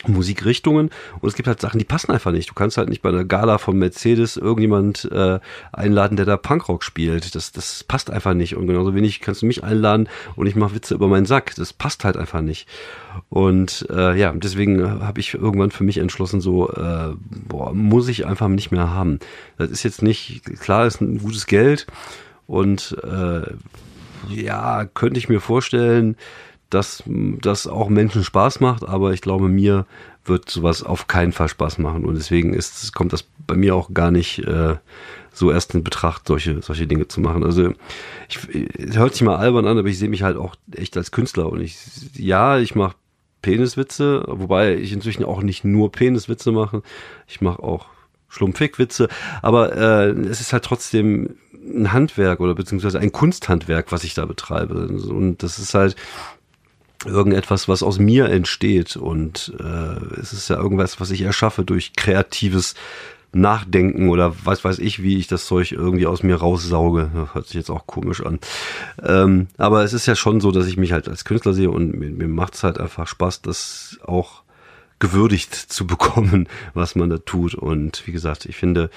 Musikrichtungen 0.07 0.91
und 1.19 1.27
es 1.27 1.35
gibt 1.35 1.47
halt 1.47 1.59
Sachen, 1.59 1.77
die 1.77 1.85
passen 1.85 2.11
einfach 2.11 2.31
nicht. 2.31 2.49
Du 2.49 2.53
kannst 2.53 2.77
halt 2.77 2.87
nicht 2.87 3.01
bei 3.01 3.09
einer 3.09 3.25
Gala 3.25 3.57
von 3.57 3.77
Mercedes 3.77 4.37
irgendjemand 4.37 5.09
äh, 5.11 5.39
einladen, 5.73 6.15
der 6.15 6.25
da 6.25 6.37
Punkrock 6.37 6.83
spielt. 6.83 7.35
Das, 7.35 7.51
das 7.51 7.83
passt 7.83 8.09
einfach 8.09 8.33
nicht. 8.33 8.55
Und 8.55 8.67
genauso 8.67 8.95
wenig 8.95 9.19
kannst 9.19 9.41
du 9.41 9.45
mich 9.45 9.63
einladen 9.63 10.07
und 10.35 10.47
ich 10.47 10.55
mache 10.55 10.75
Witze 10.75 10.93
über 10.93 11.07
meinen 11.07 11.25
Sack. 11.25 11.53
Das 11.55 11.73
passt 11.73 12.05
halt 12.05 12.15
einfach 12.15 12.41
nicht. 12.41 12.67
Und 13.29 13.87
äh, 13.89 14.17
ja, 14.17 14.31
deswegen 14.31 15.01
habe 15.01 15.19
ich 15.19 15.33
irgendwann 15.33 15.71
für 15.71 15.83
mich 15.83 15.97
entschlossen, 15.97 16.39
so 16.39 16.71
äh, 16.71 17.13
boah, 17.19 17.73
muss 17.73 18.07
ich 18.07 18.25
einfach 18.25 18.47
nicht 18.47 18.71
mehr 18.71 18.91
haben. 18.91 19.19
Das 19.57 19.69
ist 19.69 19.83
jetzt 19.83 20.01
nicht, 20.01 20.43
klar, 20.61 20.85
ist 20.85 21.01
ein 21.01 21.19
gutes 21.19 21.45
Geld 21.45 21.87
und 22.47 22.95
äh, 23.03 23.41
ja, 24.29 24.85
könnte 24.85 25.19
ich 25.19 25.29
mir 25.29 25.39
vorstellen, 25.39 26.15
dass 26.69 27.03
das 27.07 27.67
auch 27.67 27.89
Menschen 27.89 28.23
Spaß 28.23 28.59
macht, 28.59 28.87
aber 28.87 29.13
ich 29.13 29.21
glaube, 29.21 29.49
mir 29.49 29.85
wird 30.25 30.49
sowas 30.49 30.83
auf 30.83 31.07
keinen 31.07 31.31
Fall 31.31 31.49
Spaß 31.49 31.79
machen. 31.79 32.05
Und 32.05 32.15
deswegen 32.15 32.53
ist, 32.53 32.93
kommt 32.93 33.13
das 33.13 33.25
bei 33.47 33.55
mir 33.55 33.75
auch 33.75 33.93
gar 33.93 34.11
nicht 34.11 34.39
äh, 34.39 34.75
so 35.33 35.51
erst 35.51 35.73
in 35.73 35.83
Betracht, 35.83 36.27
solche, 36.27 36.61
solche 36.61 36.87
Dinge 36.87 37.07
zu 37.07 37.21
machen. 37.21 37.43
Also 37.43 37.73
ich, 38.27 38.39
es 38.77 38.97
hört 38.97 39.13
sich 39.13 39.23
mal 39.23 39.37
albern 39.37 39.65
an, 39.65 39.77
aber 39.77 39.87
ich 39.87 39.97
sehe 39.97 40.09
mich 40.09 40.23
halt 40.23 40.37
auch 40.37 40.55
echt 40.71 40.95
als 40.97 41.11
Künstler. 41.11 41.51
Und 41.51 41.61
ich, 41.61 41.77
ja, 42.13 42.59
ich 42.59 42.75
mache 42.75 42.95
Peniswitze, 43.41 44.23
wobei 44.27 44.75
ich 44.75 44.93
inzwischen 44.93 45.23
auch 45.23 45.41
nicht 45.41 45.63
nur 45.63 45.91
Peniswitze 45.91 46.51
mache. 46.51 46.83
Ich 47.27 47.41
mache 47.41 47.63
auch 47.63 47.87
Schlumpfig-Witze, 48.27 49.07
aber 49.41 49.75
äh, 49.75 50.09
es 50.09 50.39
ist 50.39 50.53
halt 50.53 50.63
trotzdem 50.63 51.35
ein 51.53 51.91
Handwerk 51.91 52.39
oder 52.39 52.53
beziehungsweise 52.53 52.99
ein 52.99 53.11
Kunsthandwerk, 53.11 53.91
was 53.91 54.03
ich 54.03 54.13
da 54.13 54.25
betreibe. 54.25 54.87
Und 54.87 55.41
das 55.41 55.57
ist 55.57 55.73
halt 55.73 55.95
irgendetwas, 57.05 57.67
was 57.67 57.83
aus 57.83 57.99
mir 57.99 58.29
entsteht. 58.29 58.95
Und 58.95 59.53
äh, 59.59 60.19
es 60.19 60.33
ist 60.33 60.49
ja 60.49 60.57
irgendwas, 60.57 60.99
was 60.99 61.11
ich 61.11 61.21
erschaffe 61.21 61.63
durch 61.63 61.93
kreatives 61.93 62.75
Nachdenken 63.31 64.09
oder 64.09 64.35
was 64.43 64.63
weiß 64.63 64.79
ich, 64.79 65.03
wie 65.03 65.17
ich 65.17 65.27
das 65.27 65.45
Zeug 65.45 65.71
irgendwie 65.71 66.07
aus 66.07 66.23
mir 66.23 66.37
raussauge. 66.37 67.11
Das 67.13 67.33
hört 67.35 67.45
sich 67.45 67.55
jetzt 67.55 67.69
auch 67.69 67.85
komisch 67.85 68.25
an. 68.25 68.39
Ähm, 69.03 69.47
aber 69.57 69.83
es 69.83 69.93
ist 69.93 70.07
ja 70.07 70.15
schon 70.15 70.41
so, 70.41 70.51
dass 70.51 70.65
ich 70.65 70.77
mich 70.77 70.91
halt 70.91 71.07
als 71.07 71.25
Künstler 71.25 71.53
sehe 71.53 71.69
und 71.69 71.93
mir, 71.93 72.09
mir 72.09 72.27
macht 72.27 72.55
es 72.55 72.63
halt 72.63 72.79
einfach 72.79 73.07
Spaß, 73.07 73.43
das 73.43 73.99
auch 74.03 74.41
gewürdigt 74.97 75.53
zu 75.53 75.85
bekommen, 75.87 76.47
was 76.73 76.95
man 76.95 77.09
da 77.09 77.17
tut. 77.19 77.53
Und 77.53 78.05
wie 78.07 78.11
gesagt, 78.11 78.45
ich 78.45 78.55
finde, 78.55 78.89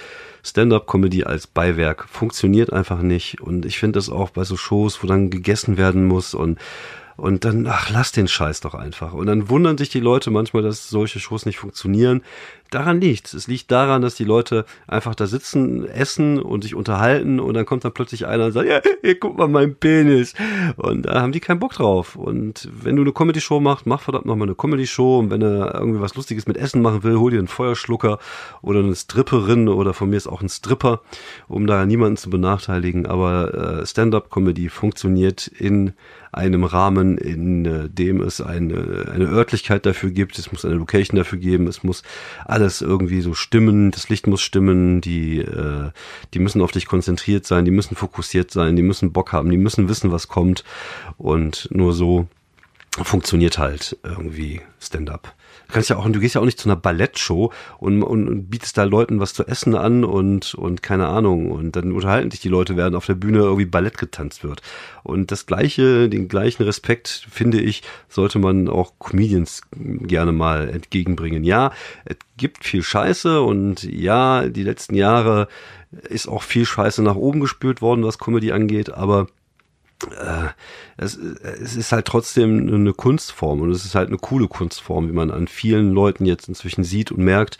Stand-up-Comedy 0.43 1.25
als 1.25 1.47
Beiwerk 1.47 2.09
funktioniert 2.09 2.73
einfach 2.73 3.03
nicht. 3.03 3.41
Und 3.41 3.67
ich 3.67 3.79
finde 3.79 3.99
das 3.99 4.09
auch 4.09 4.31
bei 4.31 4.45
so 4.45 4.57
Shows, 4.57 5.03
wo 5.03 5.07
dann 5.07 5.29
gegessen 5.29 5.77
werden 5.77 6.07
muss 6.07 6.33
und 6.33 6.59
und 7.23 7.45
dann, 7.45 7.69
ach, 7.69 7.89
lass 7.89 8.11
den 8.11 8.27
Scheiß 8.27 8.63
doch 8.63 8.75
einfach. 8.75 9.13
Und 9.13 9.27
dann 9.29 9.49
wundern 9.49 9.79
sich 9.79 9.89
die 9.89 10.01
Leute 10.01 10.33
manchmal, 10.33 10.65
dass 10.65 10.89
solche 10.89 11.21
Shows 11.21 11.47
nicht 11.47 11.57
funktionieren. 11.57 12.23
Daran 12.73 13.03
liegt 13.03 13.35
es. 13.35 13.47
liegt 13.49 13.71
daran, 13.71 14.01
dass 14.01 14.15
die 14.15 14.25
Leute 14.25 14.65
einfach 14.87 15.15
da 15.15 15.27
sitzen, 15.27 15.87
essen 15.87 16.41
und 16.41 16.63
sich 16.63 16.75
unterhalten 16.75 17.39
und 17.39 17.53
dann 17.53 17.67
kommt 17.67 17.85
dann 17.85 17.93
plötzlich 17.93 18.27
einer 18.27 18.47
und 18.47 18.53
sagt, 18.53 18.67
ja, 18.67 18.81
hier, 19.03 19.21
guck 19.21 19.37
mal 19.37 19.47
meinen 19.47 19.75
Penis. 19.75 20.33
Und 20.77 21.03
da 21.03 21.21
haben 21.21 21.33
die 21.33 21.41
keinen 21.41 21.59
Bock 21.59 21.75
drauf. 21.75 22.17
Und 22.17 22.71
wenn 22.73 22.97
du 22.97 23.03
eine 23.03 23.13
Comedy-Show 23.13 23.61
machst, 23.61 23.85
mach 23.85 24.01
verdammt 24.01 24.25
nochmal 24.25 24.49
eine 24.49 24.55
Comedy-Show. 24.55 25.19
Und 25.19 25.31
wenn 25.31 25.43
er 25.43 25.75
irgendwie 25.75 26.01
was 26.01 26.15
Lustiges 26.15 26.47
mit 26.47 26.57
Essen 26.57 26.81
machen 26.81 27.03
will, 27.03 27.19
hol 27.19 27.31
dir 27.31 27.39
einen 27.39 27.47
Feuerschlucker 27.47 28.19
oder 28.63 28.79
eine 28.79 28.95
Stripperin 28.95 29.69
oder 29.69 29.93
von 29.93 30.09
mir 30.09 30.17
ist 30.17 30.27
auch 30.27 30.41
ein 30.41 30.49
Stripper, 30.49 31.03
um 31.49 31.67
da 31.67 31.85
niemanden 31.85 32.17
zu 32.17 32.31
benachteiligen. 32.31 33.05
Aber 33.05 33.83
äh, 33.83 33.87
Stand-up-Comedy 33.87 34.71
funktioniert 34.71 35.47
in 35.47 35.93
einem 36.33 36.65
Rahmen, 36.65 37.19
in 37.19 37.67
äh, 37.67 37.91
dem 37.91 38.23
es 38.23 38.41
eine, 38.41 39.11
eine 39.13 39.27
Örtlichkeit 39.27 39.85
dafür 39.85 40.11
gibt, 40.11 40.39
es 40.39 40.51
muss 40.51 40.65
eine 40.65 40.77
Location 40.77 41.19
dafür 41.19 41.39
geben, 41.39 41.67
es 41.67 41.85
muss 41.85 42.03
alles 42.63 42.81
irgendwie 42.81 43.21
so 43.21 43.35
stimmen, 43.35 43.91
das 43.91 44.09
Licht 44.09 44.29
muss 44.29 44.41
stimmen, 44.41 45.01
die, 45.01 45.39
äh, 45.39 45.91
die 46.33 46.39
müssen 46.39 46.63
auf 46.63 46.71
dich 46.71 46.87
konzentriert 46.87 47.45
sein, 47.45 47.65
die 47.65 47.73
müssen 47.73 47.97
fokussiert 47.97 48.53
sein, 48.53 48.77
die 48.77 48.83
müssen 48.83 49.13
Bock 49.13 49.33
haben, 49.33 49.51
die 49.51 49.57
müssen 49.57 49.89
wissen, 49.89 50.13
was 50.13 50.29
kommt. 50.29 50.63
Und 51.19 51.69
nur 51.73 51.93
so 51.93 52.29
funktioniert 53.03 53.59
halt 53.59 53.99
irgendwie 54.05 54.61
Stand-up 54.81 55.35
kannst 55.73 55.91
ja 55.91 55.97
auch, 55.97 56.09
du 56.09 56.21
gehst 56.21 56.35
ja 56.35 56.41
auch 56.41 56.45
nicht 56.45 56.61
zu 56.61 56.69
einer 56.69 56.77
Ballettshow 56.77 57.53
und, 57.79 58.03
und, 58.03 58.29
und 58.29 58.51
bietest 58.51 58.79
da 58.79 58.85
Leuten 58.85 59.19
was 59.19 59.35
zu 59.35 59.47
essen 59.47 59.75
an 59.75 60.05
und, 60.05 60.55
und 60.55 60.83
keine 60.83 61.09
Ahnung. 61.09 61.51
Und 61.51 61.75
dann 61.75 61.93
unterhalten 61.93 62.31
sich 62.31 62.41
die 62.41 62.49
Leute, 62.49 62.77
während 62.77 62.95
auf 62.95 63.07
der 63.07 63.15
Bühne 63.15 63.39
irgendwie 63.39 63.67
Ballett 63.67 63.99
getanzt 63.99 64.45
wird. 64.45 64.63
Und 65.03 65.31
das 65.33 65.47
gleiche, 65.47 66.09
den 66.09 66.29
gleichen 66.29 66.63
Respekt, 66.63 67.27
finde 67.31 67.61
ich, 67.61 67.83
sollte 68.09 68.39
man 68.39 68.69
auch 68.69 68.93
Comedians 68.99 69.63
gerne 69.77 70.33
mal 70.33 70.69
entgegenbringen. 70.69 71.45
Ja, 71.45 71.73
es 72.05 72.17
gibt 72.37 72.65
viel 72.65 72.83
Scheiße 72.83 73.41
und 73.43 73.83
ja, 73.83 74.49
die 74.49 74.63
letzten 74.63 74.95
Jahre 74.95 75.49
ist 75.91 76.29
auch 76.29 76.43
viel 76.43 76.65
Scheiße 76.65 77.03
nach 77.03 77.17
oben 77.17 77.41
gespült 77.41 77.83
worden, 77.83 78.05
was 78.05 78.19
Comedy 78.19 78.53
angeht, 78.53 78.93
aber 78.93 79.27
es, 80.97 81.17
es 81.17 81.77
ist 81.77 81.93
halt 81.93 82.07
trotzdem 82.07 82.73
eine 82.73 82.93
Kunstform 82.93 83.61
und 83.61 83.71
es 83.71 83.85
ist 83.85 83.95
halt 83.95 84.09
eine 84.09 84.19
coole 84.19 84.49
Kunstform, 84.49 85.09
wie 85.09 85.13
man 85.13 85.31
an 85.31 85.49
vielen 85.49 85.93
Leuten 85.93 86.25
jetzt 86.27 86.49
inzwischen 86.49 86.85
sieht 86.85 87.13
und 87.13 87.23
merkt. 87.25 87.59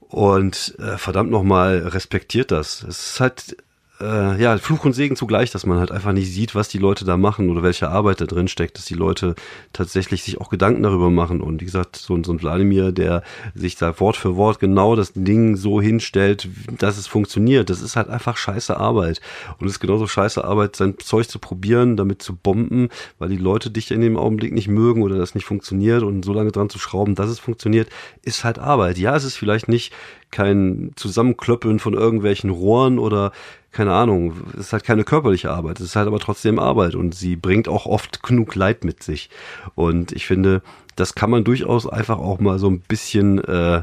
Und 0.00 0.74
äh, 0.78 0.98
verdammt 0.98 1.30
nochmal, 1.30 1.78
respektiert 1.78 2.50
das. 2.50 2.82
Es 2.82 3.12
ist 3.12 3.20
halt 3.20 3.56
äh, 4.02 4.42
ja, 4.42 4.58
Fluch 4.58 4.84
und 4.84 4.92
Segen 4.92 5.16
zugleich, 5.16 5.50
dass 5.50 5.64
man 5.64 5.78
halt 5.78 5.92
einfach 5.92 6.12
nicht 6.12 6.32
sieht, 6.32 6.54
was 6.54 6.68
die 6.68 6.78
Leute 6.78 7.04
da 7.04 7.16
machen 7.16 7.48
oder 7.50 7.62
welche 7.62 7.88
Arbeit 7.88 8.20
da 8.20 8.26
drin 8.26 8.48
steckt, 8.48 8.76
dass 8.76 8.84
die 8.84 8.94
Leute 8.94 9.34
tatsächlich 9.72 10.22
sich 10.22 10.40
auch 10.40 10.50
Gedanken 10.50 10.82
darüber 10.82 11.10
machen. 11.10 11.40
Und 11.40 11.60
wie 11.60 11.64
gesagt, 11.64 11.96
so, 11.96 12.20
so 12.22 12.32
ein 12.32 12.42
Wladimir, 12.42 12.92
der 12.92 13.22
sich 13.54 13.76
da 13.76 13.98
Wort 14.00 14.16
für 14.16 14.36
Wort 14.36 14.58
genau 14.58 14.96
das 14.96 15.12
Ding 15.14 15.56
so 15.56 15.80
hinstellt, 15.80 16.48
dass 16.78 16.98
es 16.98 17.06
funktioniert, 17.06 17.70
das 17.70 17.80
ist 17.80 17.96
halt 17.96 18.08
einfach 18.08 18.36
scheiße 18.36 18.76
Arbeit. 18.76 19.20
Und 19.58 19.66
es 19.66 19.74
ist 19.74 19.80
genauso 19.80 20.06
scheiße 20.06 20.44
Arbeit, 20.44 20.76
sein 20.76 20.96
Zeug 20.98 21.28
zu 21.28 21.38
probieren, 21.38 21.96
damit 21.96 22.22
zu 22.22 22.34
bomben, 22.34 22.88
weil 23.18 23.28
die 23.28 23.36
Leute 23.36 23.70
dich 23.70 23.90
in 23.90 24.00
dem 24.00 24.16
Augenblick 24.16 24.52
nicht 24.52 24.68
mögen 24.68 25.02
oder 25.02 25.16
das 25.16 25.34
nicht 25.34 25.44
funktioniert 25.44 26.02
und 26.02 26.24
so 26.24 26.32
lange 26.32 26.50
dran 26.50 26.68
zu 26.68 26.78
schrauben, 26.78 27.14
dass 27.14 27.30
es 27.30 27.38
funktioniert, 27.38 27.88
ist 28.22 28.44
halt 28.44 28.58
Arbeit. 28.58 28.98
Ja, 28.98 29.14
es 29.14 29.24
ist 29.24 29.36
vielleicht 29.36 29.68
nicht 29.68 29.92
kein 30.32 30.92
Zusammenklöppeln 30.96 31.78
von 31.78 31.94
irgendwelchen 31.94 32.50
Rohren 32.50 32.98
oder 32.98 33.30
keine 33.70 33.94
Ahnung, 33.94 34.34
es 34.52 34.66
ist 34.66 34.72
halt 34.72 34.84
keine 34.84 35.04
körperliche 35.04 35.50
Arbeit, 35.50 35.80
es 35.80 35.86
ist 35.86 35.96
halt 35.96 36.06
aber 36.06 36.18
trotzdem 36.18 36.58
Arbeit 36.58 36.94
und 36.94 37.14
sie 37.14 37.36
bringt 37.36 37.68
auch 37.68 37.86
oft 37.86 38.22
genug 38.22 38.54
Leid 38.54 38.84
mit 38.84 39.02
sich. 39.02 39.30
Und 39.74 40.12
ich 40.12 40.26
finde, 40.26 40.62
das 40.94 41.14
kann 41.14 41.30
man 41.30 41.44
durchaus 41.44 41.86
einfach 41.86 42.18
auch 42.18 42.38
mal 42.38 42.58
so 42.58 42.68
ein 42.68 42.80
bisschen 42.80 43.42
äh, 43.44 43.82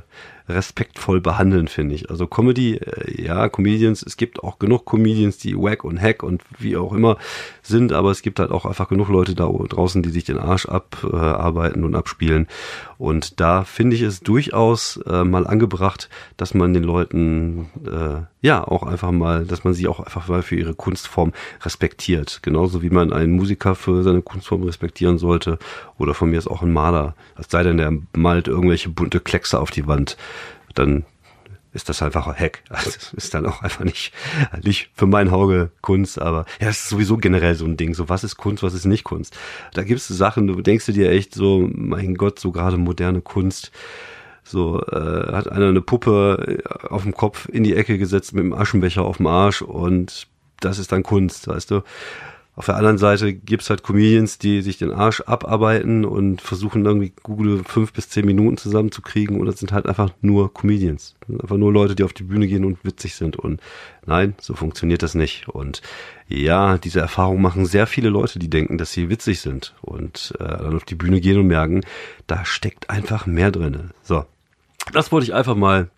respektvoll 0.50 1.22
behandeln, 1.22 1.68
finde 1.68 1.96
ich. 1.96 2.10
Also 2.10 2.28
Comedy, 2.28 2.76
äh, 2.76 3.24
ja, 3.24 3.48
Comedians, 3.50 4.04
es 4.04 4.18
gibt 4.18 4.44
auch 4.44 4.60
genug 4.60 4.86
Comedians, 4.86 5.38
die 5.38 5.56
wack 5.56 5.84
und 5.84 6.02
hack 6.02 6.24
und 6.24 6.42
wie 6.58 6.76
auch 6.76 6.94
immer 6.94 7.18
sind, 7.62 7.94
aber 7.94 8.12
es 8.12 8.22
gibt 8.22 8.40
halt 8.40 8.52
auch 8.52 8.66
einfach 8.66 8.90
genug 8.90 9.10
Leute 9.10 9.36
da 9.36 9.48
draußen, 9.48 10.02
die 10.02 10.10
sich 10.10 10.24
den 10.24 10.40
Arsch 10.40 10.68
abarbeiten 10.68 11.84
äh, 11.84 11.86
und 11.86 11.96
abspielen. 11.96 12.48
Und 12.98 13.40
da 13.40 13.64
finde 13.64 13.96
ich 13.96 14.02
es 14.02 14.20
durchaus 14.20 14.98
äh, 15.08 15.24
mal 15.24 15.48
angebracht, 15.48 16.10
dass 16.36 16.54
man 16.54 16.74
den 16.74 16.84
Leuten 16.84 17.70
äh, 17.86 18.26
ja 18.42 18.66
auch 18.66 18.84
einfach 18.84 19.12
mal, 19.12 19.46
dass 19.46 19.64
man 19.64 19.74
sie 19.74 19.88
auch 19.88 20.00
einfach 20.00 20.28
mal 20.28 20.42
für 20.42 20.56
ihre 20.56 20.74
Kunstform 20.74 21.34
respektiert. 21.64 22.40
Genauso 22.42 22.82
wie 22.82 22.90
man 22.90 23.14
einen 23.14 23.34
Musiker 23.34 23.76
für 23.76 24.04
seine 24.04 24.22
Kunstform 24.22 24.64
respektieren 24.64 25.18
sollte 25.18 25.60
oder 25.98 26.14
von 26.14 26.30
mir 26.30 26.38
ist 26.38 26.48
auch 26.48 26.62
ein 26.62 26.74
Maler. 26.74 27.16
Es 27.38 27.48
sei 27.50 27.64
denn, 27.64 27.78
der 27.78 27.94
malt 28.14 28.48
irgendwelche 28.48 28.90
bunte 28.90 29.20
Kleckse 29.20 29.60
auf 29.60 29.72
die 29.72 29.88
Wand 29.88 30.18
dann 30.80 31.06
ist 31.72 31.88
das 31.88 32.02
einfach 32.02 32.28
ein 32.28 32.36
Hack. 32.36 32.64
Also 32.70 33.16
ist 33.16 33.34
dann 33.34 33.46
auch 33.46 33.62
einfach 33.62 33.84
nicht, 33.84 34.12
nicht 34.64 34.90
für 34.96 35.06
mein 35.06 35.30
Auge 35.30 35.72
Kunst, 35.82 36.20
aber 36.20 36.46
ja, 36.60 36.68
das 36.68 36.80
ist 36.80 36.90
sowieso 36.90 37.18
generell 37.18 37.56
so 37.56 37.66
ein 37.66 37.78
Ding. 37.78 37.94
So, 37.94 38.10
was 38.10 38.24
ist 38.24 38.38
Kunst, 38.38 38.64
was 38.64 38.74
ist 38.74 38.86
nicht 38.86 39.04
Kunst? 39.04 39.38
Da 39.74 39.84
gibt 39.84 40.00
es 40.00 40.08
Sachen, 40.08 40.48
du 40.48 40.62
denkst 40.62 40.88
dir 40.88 41.12
echt 41.12 41.36
so, 41.36 41.70
mein 41.72 42.16
Gott, 42.16 42.40
so 42.40 42.52
gerade 42.52 42.78
moderne 42.78 43.22
Kunst. 43.22 43.72
So, 44.44 44.82
äh, 44.82 45.32
hat 45.32 45.52
einer 45.52 45.68
eine 45.68 45.82
Puppe 45.82 46.64
äh, 46.64 46.88
auf 46.88 47.04
dem 47.04 47.14
Kopf 47.14 47.48
in 47.50 47.64
die 47.64 47.76
Ecke 47.76 48.00
gesetzt 48.00 48.34
mit 48.34 48.44
dem 48.44 48.54
Aschenbecher 48.54 49.04
auf 49.04 49.18
dem 49.18 49.28
Arsch 49.28 49.62
und 49.62 50.28
das 50.60 50.80
ist 50.80 50.92
dann 50.92 51.04
Kunst, 51.04 51.48
weißt 51.48 51.70
du? 51.70 51.84
Auf 52.60 52.66
der 52.66 52.76
anderen 52.76 52.98
Seite 52.98 53.34
gibt's 53.34 53.70
halt 53.70 53.84
Comedians, 53.84 54.38
die 54.38 54.62
sich 54.62 54.78
den 54.78 54.92
Arsch 54.92 55.22
abarbeiten 55.22 56.04
und 56.04 56.42
versuchen 56.42 56.84
irgendwie 56.84 57.14
gute 57.24 57.64
fünf 57.64 57.94
bis 57.94 58.10
zehn 58.10 58.26
Minuten 58.26 58.58
zusammenzukriegen 58.58 59.40
und 59.40 59.46
das 59.46 59.60
sind 59.60 59.72
halt 59.72 59.86
einfach 59.86 60.12
nur 60.20 60.54
Comedians. 60.54 61.16
Einfach 61.30 61.56
nur 61.56 61.72
Leute, 61.72 61.96
die 61.96 62.04
auf 62.04 62.12
die 62.12 62.24
Bühne 62.24 62.48
gehen 62.48 62.66
und 62.66 62.84
witzig 62.84 63.16
sind 63.16 63.38
und 63.38 63.62
nein, 64.06 64.36
so 64.42 64.56
funktioniert 64.56 65.04
das 65.04 65.16
nicht. 65.16 65.48
Und 65.48 65.82
ja, 66.28 66.78
diese 66.78 67.00
Erfahrung 67.00 67.42
machen 67.42 67.66
sehr 67.66 67.88
viele 67.88 68.10
Leute, 68.10 68.40
die 68.40 68.50
denken, 68.50 68.78
dass 68.78 68.92
sie 68.92 69.10
witzig 69.10 69.40
sind 69.40 69.74
und 69.80 70.34
äh, 70.42 70.44
dann 70.44 70.76
auf 70.76 70.84
die 70.84 70.96
Bühne 70.96 71.22
gehen 71.22 71.40
und 71.40 71.48
merken, 71.48 71.80
da 72.28 72.44
steckt 72.44 72.90
einfach 72.90 73.26
mehr 73.26 73.52
drinne. 73.52 73.92
So, 74.04 74.26
das 74.92 75.14
wollte 75.14 75.28
ich 75.28 75.34
einfach 75.34 75.56
mal 75.56 75.92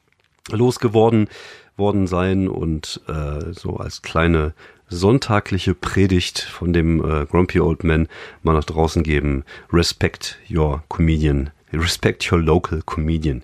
losgeworden 0.51 1.27
worden 1.75 2.05
sein 2.05 2.47
und 2.47 3.01
äh, 3.07 3.51
so 3.51 3.77
als 3.77 4.03
kleine 4.03 4.53
sonntagliche 4.91 5.73
Predigt 5.73 6.39
von 6.39 6.73
dem 6.73 7.03
äh, 7.03 7.25
Grumpy 7.25 7.59
Old 7.59 7.83
Man 7.83 8.07
mal 8.43 8.53
nach 8.53 8.65
draußen 8.65 9.01
geben. 9.01 9.43
Respect 9.71 10.37
your 10.49 10.83
comedian. 10.89 11.49
Respect 11.73 12.31
your 12.31 12.39
local 12.39 12.81
comedian. 12.85 13.43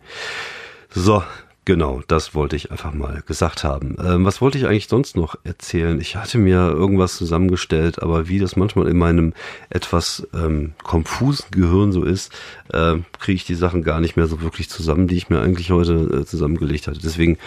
So, 0.90 1.24
Genau, 1.68 2.02
das 2.08 2.34
wollte 2.34 2.56
ich 2.56 2.72
einfach 2.72 2.94
mal 2.94 3.22
gesagt 3.28 3.66
haben. 3.66 3.98
Ähm, 4.02 4.24
was 4.24 4.40
wollte 4.40 4.58
ich 4.58 4.68
eigentlich 4.68 4.88
sonst 4.88 5.18
noch 5.18 5.36
erzählen? 5.44 6.00
Ich 6.00 6.16
hatte 6.16 6.38
mir 6.38 6.60
irgendwas 6.70 7.18
zusammengestellt, 7.18 8.02
aber 8.02 8.30
wie 8.30 8.40
das 8.40 8.56
manchmal 8.56 8.88
in 8.88 8.98
meinem 8.98 9.34
etwas 9.70 10.26
ähm, 10.34 10.76
konfusen 10.84 11.48
Gehirn 11.52 11.92
so 11.92 12.06
ist, 12.06 12.32
äh, 12.72 12.96
kriege 13.20 13.36
ich 13.36 13.44
die 13.44 13.56
Sachen 13.56 13.84
gar 13.84 14.00
nicht 14.00 14.16
mehr 14.16 14.28
so 14.28 14.40
wirklich 14.40 14.70
zusammen, 14.70 15.10
die 15.10 15.18
ich 15.18 15.30
mir 15.30 15.42
eigentlich 15.42 15.70
heute 15.72 16.22
äh, 16.22 16.26
zusammengelegt 16.26 16.88
hatte. 16.88 17.02
Deswegen 17.04 17.38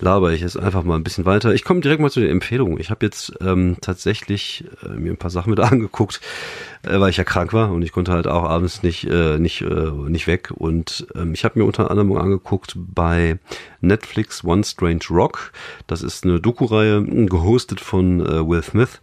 laber 0.00 0.32
ich 0.32 0.42
es 0.42 0.56
einfach 0.56 0.82
mal 0.82 0.96
ein 0.96 1.04
bisschen 1.04 1.24
weiter. 1.24 1.54
Ich 1.54 1.62
komme 1.62 1.80
direkt 1.80 2.02
mal 2.02 2.10
zu 2.10 2.18
den 2.18 2.30
Empfehlungen. 2.30 2.80
Ich 2.80 2.90
habe 2.90 3.06
jetzt 3.06 3.32
ähm, 3.40 3.76
tatsächlich 3.80 4.64
äh, 4.82 4.88
mir 4.88 5.12
ein 5.12 5.18
paar 5.18 5.30
Sachen 5.30 5.52
wieder 5.52 5.62
angeguckt, 5.70 6.20
äh, 6.82 6.98
weil 6.98 7.10
ich 7.10 7.16
ja 7.16 7.22
krank 7.22 7.52
war 7.52 7.70
und 7.70 7.82
ich 7.82 7.92
konnte 7.92 8.10
halt 8.10 8.26
auch 8.26 8.42
abends 8.42 8.82
nicht 8.82 9.04
äh, 9.04 9.38
nicht 9.38 9.62
äh, 9.62 9.92
nicht 10.08 10.26
weg 10.26 10.50
und 10.52 11.06
ähm, 11.14 11.32
ich 11.32 11.44
habe 11.44 11.60
mir 11.60 11.64
unter 11.64 11.92
anderem 11.92 12.16
angeguckt 12.16 12.74
bei 12.76 13.38
Netflix 13.80 14.44
One 14.44 14.64
Strange 14.64 15.04
Rock. 15.10 15.52
Das 15.86 16.02
ist 16.02 16.24
eine 16.24 16.40
Doku-Reihe, 16.40 17.02
gehostet 17.26 17.80
von 17.80 18.20
äh, 18.20 18.46
Will 18.46 18.62
Smith. 18.62 19.00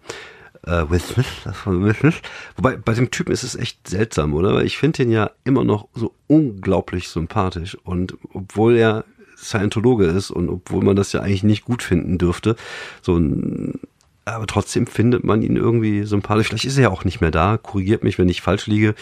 Äh, 0.65 0.89
Will 0.89 0.99
Smith, 0.99 1.27
von 1.53 1.83
Will 1.83 1.95
Smith. 1.95 2.21
Wobei, 2.55 2.77
bei 2.77 2.93
dem 2.93 3.11
Typen 3.11 3.31
ist 3.31 3.43
es 3.43 3.55
echt 3.55 3.87
seltsam, 3.87 4.33
oder? 4.33 4.53
Weil 4.53 4.65
ich 4.65 4.77
finde 4.77 4.97
den 4.97 5.11
ja 5.11 5.31
immer 5.43 5.63
noch 5.63 5.87
so 5.93 6.13
unglaublich 6.27 7.09
sympathisch. 7.09 7.77
Und 7.83 8.17
obwohl 8.33 8.75
er 8.75 9.05
Scientologe 9.37 10.05
ist 10.05 10.31
und 10.31 10.49
obwohl 10.49 10.83
man 10.83 10.95
das 10.95 11.11
ja 11.11 11.21
eigentlich 11.21 11.43
nicht 11.43 11.65
gut 11.65 11.83
finden 11.83 12.17
dürfte, 12.17 12.55
so 13.01 13.17
ein 13.17 13.79
aber 14.25 14.47
trotzdem 14.47 14.87
findet 14.87 15.23
man 15.23 15.43
ihn 15.43 15.55
irgendwie 15.55 16.03
sympathisch. 16.03 16.47
Vielleicht 16.47 16.65
ist 16.65 16.77
er 16.77 16.83
ja 16.83 16.89
auch 16.89 17.05
nicht 17.05 17.21
mehr 17.21 17.29
da. 17.29 17.57
Korrigiert 17.57 18.03
mich, 18.03 18.17
wenn 18.17 18.27
ich 18.27 18.41
falsch 18.41 18.65
liege. 18.65 18.95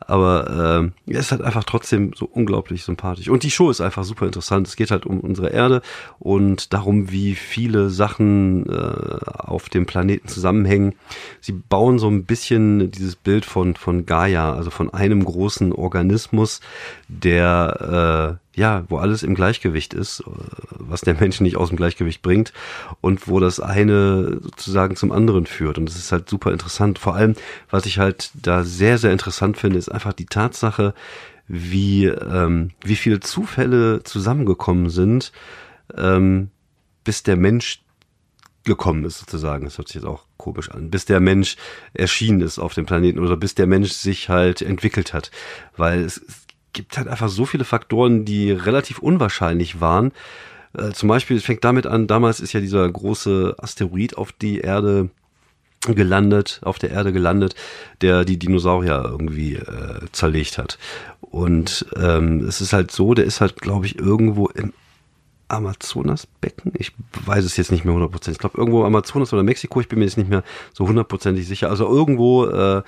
Aber 0.00 0.92
äh, 1.06 1.12
ist 1.12 1.32
halt 1.32 1.42
einfach 1.42 1.64
trotzdem 1.64 2.12
so 2.14 2.26
unglaublich 2.26 2.84
sympathisch. 2.84 3.28
Und 3.28 3.42
die 3.42 3.50
Show 3.50 3.70
ist 3.70 3.80
einfach 3.80 4.04
super 4.04 4.26
interessant. 4.26 4.68
Es 4.68 4.76
geht 4.76 4.90
halt 4.90 5.06
um 5.06 5.20
unsere 5.20 5.48
Erde 5.48 5.82
und 6.18 6.72
darum, 6.72 7.10
wie 7.10 7.34
viele 7.34 7.90
Sachen 7.90 8.68
äh, 8.68 9.16
auf 9.26 9.68
dem 9.68 9.86
Planeten 9.86 10.28
zusammenhängen. 10.28 10.94
Sie 11.40 11.52
bauen 11.52 11.98
so 11.98 12.08
ein 12.08 12.24
bisschen 12.24 12.90
dieses 12.90 13.16
Bild 13.16 13.44
von, 13.44 13.74
von 13.74 14.06
Gaia, 14.06 14.54
also 14.54 14.70
von 14.70 14.92
einem 14.92 15.24
großen 15.24 15.72
Organismus, 15.72 16.60
der 17.08 18.38
äh, 18.40 18.45
ja, 18.56 18.84
wo 18.88 18.96
alles 18.96 19.22
im 19.22 19.34
Gleichgewicht 19.34 19.94
ist, 19.94 20.20
äh, 20.20 20.24
was 20.70 21.02
der 21.02 21.14
Mensch 21.20 21.40
nicht 21.40 21.56
aus 21.56 21.68
dem 21.68 21.76
Gleichgewicht 21.76 22.22
bringt 22.22 22.52
und 23.00 23.28
wo 23.28 23.38
das 23.38 23.60
eine 23.60 24.40
sozusagen 24.42 24.96
zum 24.96 25.12
anderen 25.12 25.46
führt. 25.46 25.78
Und 25.78 25.86
das 25.86 25.96
ist 25.96 26.10
halt 26.10 26.28
super 26.28 26.50
interessant. 26.50 26.98
Vor 26.98 27.14
allem, 27.14 27.34
was 27.70 27.86
ich 27.86 27.98
halt 27.98 28.30
da 28.34 28.64
sehr, 28.64 28.98
sehr 28.98 29.12
interessant 29.12 29.58
finde, 29.58 29.78
ist 29.78 29.90
einfach 29.92 30.14
die 30.14 30.26
Tatsache, 30.26 30.94
wie, 31.46 32.06
ähm, 32.06 32.70
wie 32.82 32.96
viele 32.96 33.20
Zufälle 33.20 34.02
zusammengekommen 34.02 34.90
sind, 34.90 35.32
ähm, 35.94 36.50
bis 37.04 37.22
der 37.22 37.36
Mensch 37.36 37.82
gekommen 38.64 39.04
ist 39.04 39.20
sozusagen. 39.20 39.64
Das 39.64 39.78
hört 39.78 39.88
sich 39.88 39.96
jetzt 39.96 40.06
auch 40.06 40.24
komisch 40.38 40.70
an. 40.70 40.90
Bis 40.90 41.04
der 41.04 41.20
Mensch 41.20 41.56
erschienen 41.92 42.40
ist 42.40 42.58
auf 42.58 42.74
dem 42.74 42.84
Planeten 42.84 43.20
oder 43.20 43.36
bis 43.36 43.54
der 43.54 43.68
Mensch 43.68 43.92
sich 43.92 44.28
halt 44.28 44.60
entwickelt 44.60 45.12
hat. 45.12 45.30
Weil 45.76 46.00
es, 46.00 46.45
gibt 46.76 46.98
halt 46.98 47.08
einfach 47.08 47.28
so 47.28 47.46
viele 47.46 47.64
Faktoren, 47.64 48.24
die 48.24 48.52
relativ 48.52 48.98
unwahrscheinlich 48.98 49.80
waren. 49.80 50.12
Äh, 50.74 50.90
zum 50.92 51.08
Beispiel, 51.08 51.38
es 51.38 51.44
fängt 51.44 51.64
damit 51.64 51.86
an, 51.86 52.06
damals 52.06 52.38
ist 52.38 52.52
ja 52.52 52.60
dieser 52.60 52.88
große 52.88 53.56
Asteroid 53.58 54.16
auf 54.16 54.30
die 54.30 54.58
Erde 54.58 55.08
gelandet, 55.86 56.60
auf 56.62 56.78
der 56.78 56.90
Erde 56.90 57.12
gelandet, 57.12 57.54
der 58.02 58.24
die 58.24 58.38
Dinosaurier 58.38 59.04
irgendwie 59.06 59.54
äh, 59.54 60.00
zerlegt 60.12 60.58
hat. 60.58 60.78
Und 61.20 61.86
ähm, 61.96 62.44
es 62.46 62.60
ist 62.60 62.72
halt 62.72 62.90
so, 62.90 63.14
der 63.14 63.24
ist 63.24 63.40
halt, 63.40 63.56
glaube 63.56 63.86
ich, 63.86 63.98
irgendwo 63.98 64.48
im 64.48 64.72
Amazonasbecken. 65.48 66.72
Ich 66.76 66.92
weiß 67.24 67.44
es 67.44 67.56
jetzt 67.56 67.70
nicht 67.70 67.84
mehr 67.84 67.94
hundertprozentig. 67.94 68.36
Ich 68.36 68.40
glaube 68.40 68.58
irgendwo 68.58 68.84
Amazonas 68.84 69.32
oder 69.32 69.44
Mexiko. 69.44 69.80
Ich 69.80 69.88
bin 69.88 70.00
mir 70.00 70.04
jetzt 70.04 70.18
nicht 70.18 70.28
mehr 70.28 70.42
so 70.72 70.88
hundertprozentig 70.88 71.46
sicher. 71.46 71.70
Also 71.70 71.86
irgendwo 71.86 72.46
äh, 72.46 72.82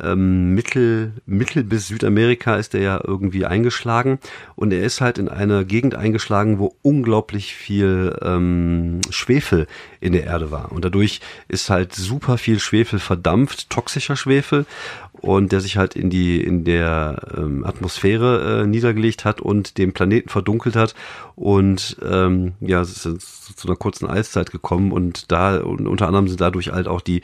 ähm, 0.00 0.54
Mittel, 0.54 1.12
Mittel 1.26 1.64
bis 1.64 1.88
Südamerika 1.88 2.56
ist 2.56 2.74
er 2.74 2.80
ja 2.80 3.00
irgendwie 3.04 3.44
eingeschlagen. 3.44 4.18
Und 4.56 4.72
er 4.72 4.82
ist 4.82 5.00
halt 5.00 5.18
in 5.18 5.28
einer 5.28 5.64
Gegend 5.64 5.94
eingeschlagen, 5.94 6.58
wo 6.58 6.76
unglaublich 6.82 7.54
viel 7.54 8.16
ähm, 8.22 9.00
Schwefel 9.10 9.66
in 10.00 10.12
der 10.12 10.24
Erde 10.24 10.50
war. 10.50 10.72
Und 10.72 10.84
dadurch 10.84 11.20
ist 11.48 11.70
halt 11.70 11.94
super 11.94 12.38
viel 12.38 12.58
Schwefel 12.58 12.98
verdampft, 12.98 13.70
toxischer 13.70 14.16
Schwefel. 14.16 14.66
Und 15.12 15.52
der 15.52 15.60
sich 15.60 15.76
halt 15.76 15.94
in 15.94 16.10
die 16.10 16.42
in 16.42 16.64
der 16.64 17.34
ähm, 17.36 17.64
Atmosphäre 17.64 18.62
äh, 18.62 18.66
niedergelegt 18.66 19.24
hat 19.24 19.40
und 19.40 19.78
den 19.78 19.92
Planeten 19.92 20.30
verdunkelt 20.30 20.74
hat. 20.74 20.96
Und 21.36 21.96
ähm, 22.02 22.54
ja 22.60 22.80
es 22.80 23.06
ist 23.06 23.56
zu 23.56 23.68
einer 23.68 23.76
kurzen 23.76 24.08
Eiszeit 24.08 24.50
gekommen. 24.50 24.90
Und 24.90 25.30
da 25.30 25.58
und 25.58 25.86
unter 25.86 26.08
anderem 26.08 26.26
sind 26.26 26.40
dadurch 26.40 26.72
halt 26.72 26.88
auch 26.88 27.00
die 27.00 27.22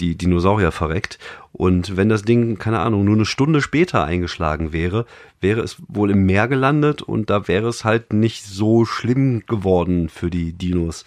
die 0.00 0.16
Dinosaurier 0.16 0.72
verreckt. 0.72 1.18
Und 1.52 1.96
wenn 1.96 2.08
das 2.08 2.22
Ding, 2.22 2.58
keine 2.58 2.80
Ahnung, 2.80 3.04
nur 3.04 3.16
eine 3.16 3.26
Stunde 3.26 3.60
später 3.60 4.04
eingeschlagen 4.04 4.72
wäre, 4.72 5.06
wäre 5.40 5.60
es 5.60 5.76
wohl 5.88 6.10
im 6.10 6.24
Meer 6.24 6.48
gelandet 6.48 7.02
und 7.02 7.30
da 7.30 7.48
wäre 7.48 7.68
es 7.68 7.84
halt 7.84 8.12
nicht 8.12 8.44
so 8.44 8.84
schlimm 8.84 9.44
geworden 9.46 10.08
für 10.08 10.30
die 10.30 10.52
Dinos. 10.52 11.04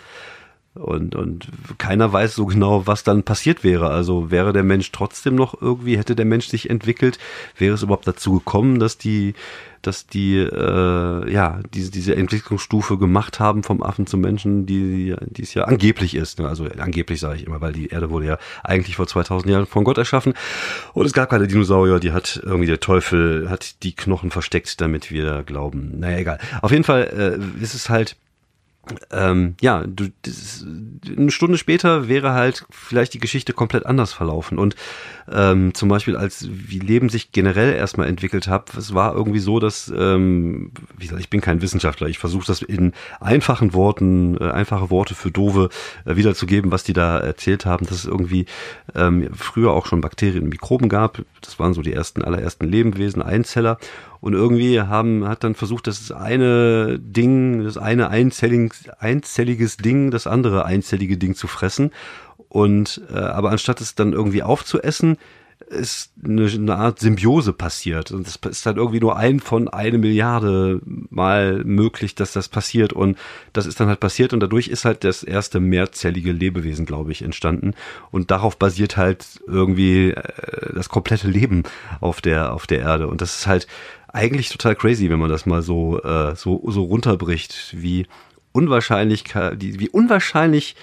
Und, 0.75 1.15
und 1.15 1.49
keiner 1.77 2.11
weiß 2.11 2.33
so 2.33 2.47
genau, 2.47 2.87
was 2.87 3.03
dann 3.03 3.21
passiert 3.21 3.63
wäre. 3.63 3.89
Also 3.89 4.31
wäre 4.31 4.53
der 4.53 4.63
Mensch 4.63 4.91
trotzdem 4.91 5.35
noch 5.35 5.61
irgendwie, 5.61 5.99
hätte 5.99 6.15
der 6.15 6.25
Mensch 6.25 6.47
sich 6.47 6.69
entwickelt, 6.69 7.19
wäre 7.57 7.75
es 7.75 7.83
überhaupt 7.83 8.07
dazu 8.07 8.39
gekommen, 8.39 8.79
dass 8.79 8.97
die, 8.97 9.35
dass 9.83 10.07
die 10.07 10.37
äh, 10.37 11.31
ja 11.31 11.59
diese 11.75 11.91
diese 11.91 12.15
Entwicklungsstufe 12.15 12.97
gemacht 12.97 13.39
haben 13.39 13.61
vom 13.61 13.83
Affen 13.83 14.07
zum 14.07 14.21
Menschen, 14.21 14.65
die 14.65 15.15
die 15.27 15.43
es 15.43 15.53
ja 15.53 15.65
angeblich 15.65 16.15
ist. 16.15 16.39
Ne? 16.39 16.47
Also 16.47 16.65
angeblich 16.79 17.19
sage 17.19 17.35
ich 17.35 17.45
immer, 17.45 17.61
weil 17.61 17.73
die 17.73 17.89
Erde 17.89 18.09
wurde 18.09 18.25
ja 18.25 18.37
eigentlich 18.63 18.95
vor 18.95 19.05
2000 19.05 19.51
Jahren 19.51 19.65
von 19.67 19.83
Gott 19.83 19.99
erschaffen 19.99 20.33
und 20.93 21.05
es 21.05 21.13
gab 21.13 21.29
keine 21.29 21.45
Dinosaurier, 21.45 21.99
die 21.99 22.13
hat 22.13 22.41
irgendwie 22.43 22.67
der 22.67 22.79
Teufel 22.79 23.47
hat 23.47 23.83
die 23.83 23.95
Knochen 23.95 24.31
versteckt, 24.31 24.81
damit 24.81 25.11
wir 25.11 25.43
glauben. 25.43 25.99
Naja, 25.99 26.17
egal. 26.17 26.39
Auf 26.63 26.71
jeden 26.71 26.83
Fall 26.83 27.39
äh, 27.59 27.63
ist 27.63 27.75
es 27.75 27.89
halt 27.89 28.15
ähm, 29.11 29.55
ja, 29.61 29.85
du, 29.87 30.09
das, 30.23 30.65
eine 31.07 31.31
Stunde 31.31 31.57
später 31.57 32.09
wäre 32.09 32.33
halt 32.33 32.65
vielleicht 32.69 33.13
die 33.13 33.19
Geschichte 33.19 33.53
komplett 33.53 33.85
anders 33.85 34.11
verlaufen. 34.11 34.57
Und 34.57 34.75
ähm, 35.31 35.73
zum 35.73 35.87
Beispiel, 35.87 36.17
als 36.17 36.47
wie 36.49 36.79
Leben 36.79 37.07
sich 37.07 37.31
generell 37.31 37.73
erstmal 37.73 38.07
entwickelt 38.07 38.47
hat, 38.47 38.75
es 38.75 38.93
war 38.93 39.15
irgendwie 39.15 39.39
so, 39.39 39.59
dass, 39.59 39.91
ähm, 39.95 40.71
wie 40.97 41.05
gesagt, 41.05 41.21
ich 41.21 41.29
bin 41.29 41.39
kein 41.39 41.61
Wissenschaftler, 41.61 42.07
ich 42.07 42.19
versuche 42.19 42.45
das 42.45 42.61
in 42.61 42.91
einfachen 43.21 43.73
Worten, 43.73 44.37
äh, 44.37 44.51
einfache 44.51 44.89
Worte 44.89 45.15
für 45.15 45.31
Dove 45.31 45.69
äh, 46.03 46.17
wiederzugeben, 46.17 46.71
was 46.71 46.83
die 46.83 46.93
da 46.93 47.19
erzählt 47.19 47.65
haben, 47.65 47.85
dass 47.85 47.99
es 47.99 48.05
irgendwie 48.05 48.47
ähm, 48.95 49.29
früher 49.33 49.71
auch 49.71 49.85
schon 49.85 50.01
Bakterien 50.01 50.43
und 50.43 50.49
Mikroben 50.49 50.89
gab. 50.89 51.21
Das 51.39 51.57
waren 51.57 51.73
so 51.73 51.81
die 51.81 51.93
ersten, 51.93 52.21
allerersten 52.21 52.65
Lebewesen, 52.65 53.21
Einzeller. 53.21 53.77
Und 54.23 54.35
irgendwie 54.35 54.79
haben, 54.79 55.27
hat 55.27 55.43
dann 55.43 55.53
versucht, 55.53 55.85
das 55.85 56.09
eine 56.09 56.97
Ding, 56.97 57.61
das 57.65 57.77
eine 57.77 58.09
einzelliges, 58.09 58.87
einzelliges 58.97 59.75
Ding, 59.75 60.11
das 60.11 60.27
andere 60.27 60.63
einzellige 60.63 61.17
Ding 61.17 61.35
zu 61.35 61.47
fressen. 61.47 61.91
Und 62.47 63.01
äh, 63.13 63.17
aber 63.17 63.51
anstatt 63.51 63.81
es 63.81 63.95
dann 63.95 64.13
irgendwie 64.13 64.41
aufzuessen, 64.41 65.17
ist 65.67 66.11
eine, 66.23 66.45
eine 66.45 66.75
Art 66.75 66.99
Symbiose 66.99 67.53
passiert. 67.53 68.11
Und 68.11 68.27
es 68.27 68.35
ist 68.35 68.65
halt 68.65 68.77
irgendwie 68.77 68.99
nur 68.99 69.17
ein 69.17 69.39
von 69.39 69.67
eine 69.67 69.97
Milliarde 69.97 70.81
Mal 71.09 71.63
möglich, 71.63 72.15
dass 72.15 72.33
das 72.33 72.47
passiert. 72.49 72.93
Und 72.93 73.17
das 73.53 73.65
ist 73.65 73.79
dann 73.79 73.87
halt 73.87 73.99
passiert. 73.99 74.33
Und 74.33 74.39
dadurch 74.39 74.67
ist 74.67 74.85
halt 74.85 75.03
das 75.03 75.23
erste 75.23 75.59
mehrzellige 75.59 76.31
Lebewesen, 76.31 76.85
glaube 76.85 77.11
ich, 77.11 77.21
entstanden. 77.21 77.73
Und 78.11 78.31
darauf 78.31 78.57
basiert 78.57 78.97
halt 78.97 79.25
irgendwie 79.47 80.11
äh, 80.11 80.73
das 80.73 80.89
komplette 80.89 81.27
Leben 81.27 81.63
auf 82.01 82.21
der, 82.21 82.53
auf 82.53 82.67
der 82.67 82.79
Erde. 82.79 83.07
Und 83.07 83.21
das 83.21 83.39
ist 83.39 83.47
halt 83.47 83.67
eigentlich 84.07 84.49
total 84.49 84.75
crazy, 84.75 85.09
wenn 85.09 85.19
man 85.19 85.29
das 85.29 85.45
mal 85.45 85.61
so, 85.61 86.01
äh, 86.01 86.35
so, 86.35 86.63
so 86.69 86.83
runterbricht, 86.83 87.75
wie 87.75 88.05
unwahrscheinlich, 88.51 89.25
wie 89.57 89.89
unwahrscheinlich 89.89 90.75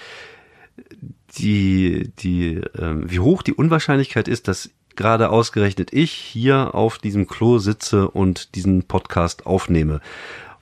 die, 1.37 2.11
die, 2.19 2.55
äh, 2.55 2.95
wie 3.03 3.19
hoch 3.19 3.41
die 3.43 3.53
Unwahrscheinlichkeit 3.53 4.27
ist, 4.27 4.47
dass 4.47 4.69
gerade 4.95 5.29
ausgerechnet 5.29 5.93
ich 5.93 6.11
hier 6.11 6.75
auf 6.75 6.97
diesem 6.97 7.27
Klo 7.27 7.57
sitze 7.59 8.09
und 8.09 8.55
diesen 8.55 8.83
Podcast 8.83 9.45
aufnehme. 9.45 10.01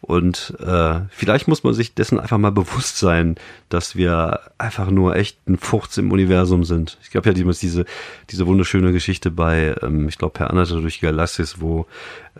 Und 0.01 0.55
äh, 0.59 1.01
vielleicht 1.09 1.47
muss 1.47 1.63
man 1.63 1.73
sich 1.73 1.93
dessen 1.93 2.19
einfach 2.19 2.37
mal 2.37 2.51
bewusst 2.51 2.97
sein, 2.97 3.35
dass 3.67 3.95
wir 3.95 4.39
einfach 4.57 4.89
nur 4.89 5.15
echt 5.15 5.37
ein 5.47 5.57
Furz 5.57 5.97
im 5.97 6.11
Universum 6.11 6.63
sind. 6.63 6.97
Ich 7.03 7.11
glaube 7.11 7.29
ja 7.29 7.33
diese, 7.33 7.85
diese 8.29 8.47
wunderschöne 8.47 8.91
Geschichte 8.91 9.29
bei, 9.29 9.75
ähm, 9.81 10.07
ich 10.07 10.17
glaube, 10.17 10.33
Per 10.33 10.49
Anhalter 10.49 10.79
durch 10.81 10.99
die 10.99 11.05
Galaxis, 11.05 11.59
wo 11.59 11.85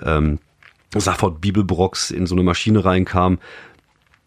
ähm, 0.02 0.40
Safford 0.96 1.42
Bibelbrox 1.42 2.12
in 2.12 2.26
so 2.26 2.34
eine 2.34 2.44
Maschine 2.44 2.84
reinkam 2.84 3.40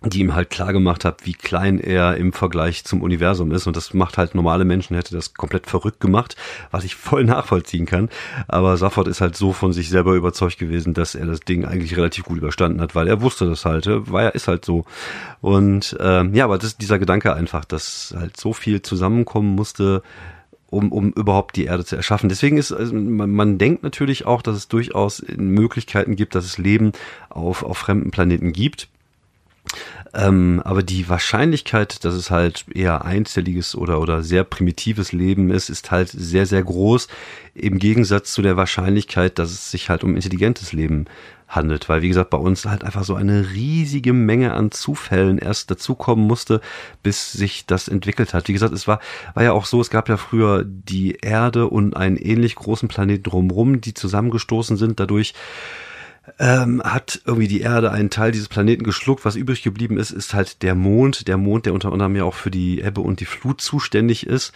die 0.05 0.21
ihm 0.21 0.35
halt 0.35 0.51
klar 0.51 0.73
gemacht 0.73 1.05
hat, 1.05 1.25
wie 1.27 1.33
klein 1.33 1.79
er 1.79 2.17
im 2.17 2.33
Vergleich 2.33 2.85
zum 2.85 3.03
Universum 3.03 3.53
ist. 3.53 3.67
Und 3.67 3.77
das 3.77 3.95
macht 3.95 4.19
halt 4.19 4.35
normale 4.35 4.65
Menschen, 4.65 4.97
hätte 4.97 5.15
das 5.15 5.35
komplett 5.35 5.67
verrückt 5.67 6.01
gemacht, 6.01 6.37
was 6.71 6.85
ich 6.85 6.97
voll 6.97 7.25
nachvollziehen 7.25 7.87
kann. 7.87 8.09
Aber 8.49 8.77
Safford 8.77 9.09
ist 9.09 9.21
halt 9.21 9.37
so 9.37 9.53
von 9.53 9.73
sich 9.73 9.89
selber 9.89 10.15
überzeugt 10.15 10.59
gewesen, 10.59 10.95
dass 10.95 11.15
er 11.15 11.27
das 11.27 11.41
Ding 11.41 11.65
eigentlich 11.65 11.97
relativ 11.97 12.25
gut 12.25 12.39
überstanden 12.39 12.81
hat, 12.81 12.95
weil 12.95 13.09
er 13.09 13.21
wusste 13.21 13.47
das 13.47 13.65
halt, 13.65 13.87
weil 13.89 14.27
er 14.27 14.35
ist 14.35 14.49
halt 14.49 14.65
so. 14.65 14.85
Und 15.41 15.97
ähm, 16.01 16.35
ja, 16.35 16.45
aber 16.45 16.59
das 16.59 16.69
ist 16.69 16.81
dieser 16.81 16.99
Gedanke 16.99 17.35
einfach, 17.35 17.65
dass 17.65 18.15
halt 18.19 18.37
so 18.37 18.53
viel 18.53 18.83
zusammenkommen 18.83 19.55
musste, 19.55 20.03
um, 20.73 20.91
um 20.91 21.13
überhaupt 21.13 21.57
die 21.57 21.67
Erde 21.67 21.85
zu 21.85 21.97
erschaffen. 21.97 22.31
Deswegen 22.31 22.57
ist, 22.57 22.73
also 22.73 22.95
man, 22.95 23.31
man 23.31 23.59
denkt 23.59 23.83
natürlich 23.83 24.25
auch, 24.25 24.41
dass 24.41 24.57
es 24.57 24.69
durchaus 24.69 25.23
Möglichkeiten 25.37 26.17
gibt, 26.17 26.35
dass 26.35 26.47
es 26.47 26.57
Leben 26.57 26.93
auf, 27.29 27.63
auf 27.63 27.77
fremden 27.77 28.11
Planeten 28.11 28.53
gibt. 28.53 28.89
Ähm, 30.15 30.61
aber 30.65 30.83
die 30.83 31.09
Wahrscheinlichkeit, 31.09 32.05
dass 32.05 32.15
es 32.15 32.31
halt 32.31 32.67
eher 32.75 33.05
einzelliges 33.05 33.75
oder, 33.75 34.01
oder 34.01 34.23
sehr 34.23 34.45
primitives 34.45 35.13
Leben 35.13 35.51
ist, 35.51 35.71
ist 35.71 35.91
halt 35.91 36.11
sehr, 36.11 36.45
sehr 36.45 36.63
groß. 36.63 37.09
Im 37.55 37.79
Gegensatz 37.79 38.33
zu 38.33 38.43
der 38.43 38.57
Wahrscheinlichkeit, 38.57 39.39
dass 39.39 39.51
es 39.51 39.71
sich 39.71 39.89
halt 39.89 40.05
um 40.05 40.15
intelligentes 40.15 40.73
Leben 40.73 41.07
handelt. 41.49 41.89
Weil, 41.89 42.03
wie 42.03 42.09
gesagt, 42.09 42.31
bei 42.31 42.39
uns 42.39 42.67
halt 42.67 42.85
einfach 42.85 43.05
so 43.05 43.15
eine 43.15 43.53
riesige 43.53 44.13
Menge 44.13 44.53
an 44.53 44.71
Zufällen 44.71 45.39
erst 45.39 45.71
dazukommen 45.71 46.27
musste, 46.27 46.61
bis 47.03 47.33
sich 47.33 47.65
das 47.67 47.89
entwickelt 47.89 48.35
hat. 48.35 48.49
Wie 48.49 48.53
gesagt, 48.53 48.75
es 48.75 48.87
war, 48.87 49.01
war 49.35 49.45
ja 49.45 49.53
auch 49.53 49.65
so, 49.65 49.81
es 49.81 49.91
gab 49.91 50.09
ja 50.09 50.19
früher 50.19 50.65
die 50.67 51.17
Erde 51.21 51.69
und 51.69 51.97
einen 51.97 52.17
ähnlich 52.17 52.55
großen 52.55 52.89
Planeten 52.89 53.25
drumherum, 53.25 53.81
die 53.81 53.95
zusammengestoßen 53.95 54.77
sind. 54.77 55.01
Dadurch 55.01 55.35
ähm, 56.39 56.83
hat 56.85 57.21
irgendwie 57.25 57.49
die 57.49 57.61
Erde 57.61 57.91
einen 57.91 58.11
Teil 58.11 58.33
dieses 58.33 58.49
Planeten 58.49 58.85
geschluckt. 58.85 59.25
Was 59.25 59.37
übrig 59.37 59.63
geblieben 59.63 59.99
ist, 59.99 60.11
ist 60.11 60.35
halt 60.35 60.63
der 60.63 60.75
Mond. 60.75 61.27
Der 61.29 61.37
Mond, 61.37 61.67
der 61.67 61.75
unter 61.75 61.93
anderem 61.93 62.15
ja 62.17 62.25
auch 62.25 62.35
für 62.35 62.51
die 62.51 62.81
Ebbe 62.81 63.01
und 63.01 63.21
die 63.21 63.25
Flut 63.25 63.61
zuständig 63.61 64.27
ist. 64.27 64.53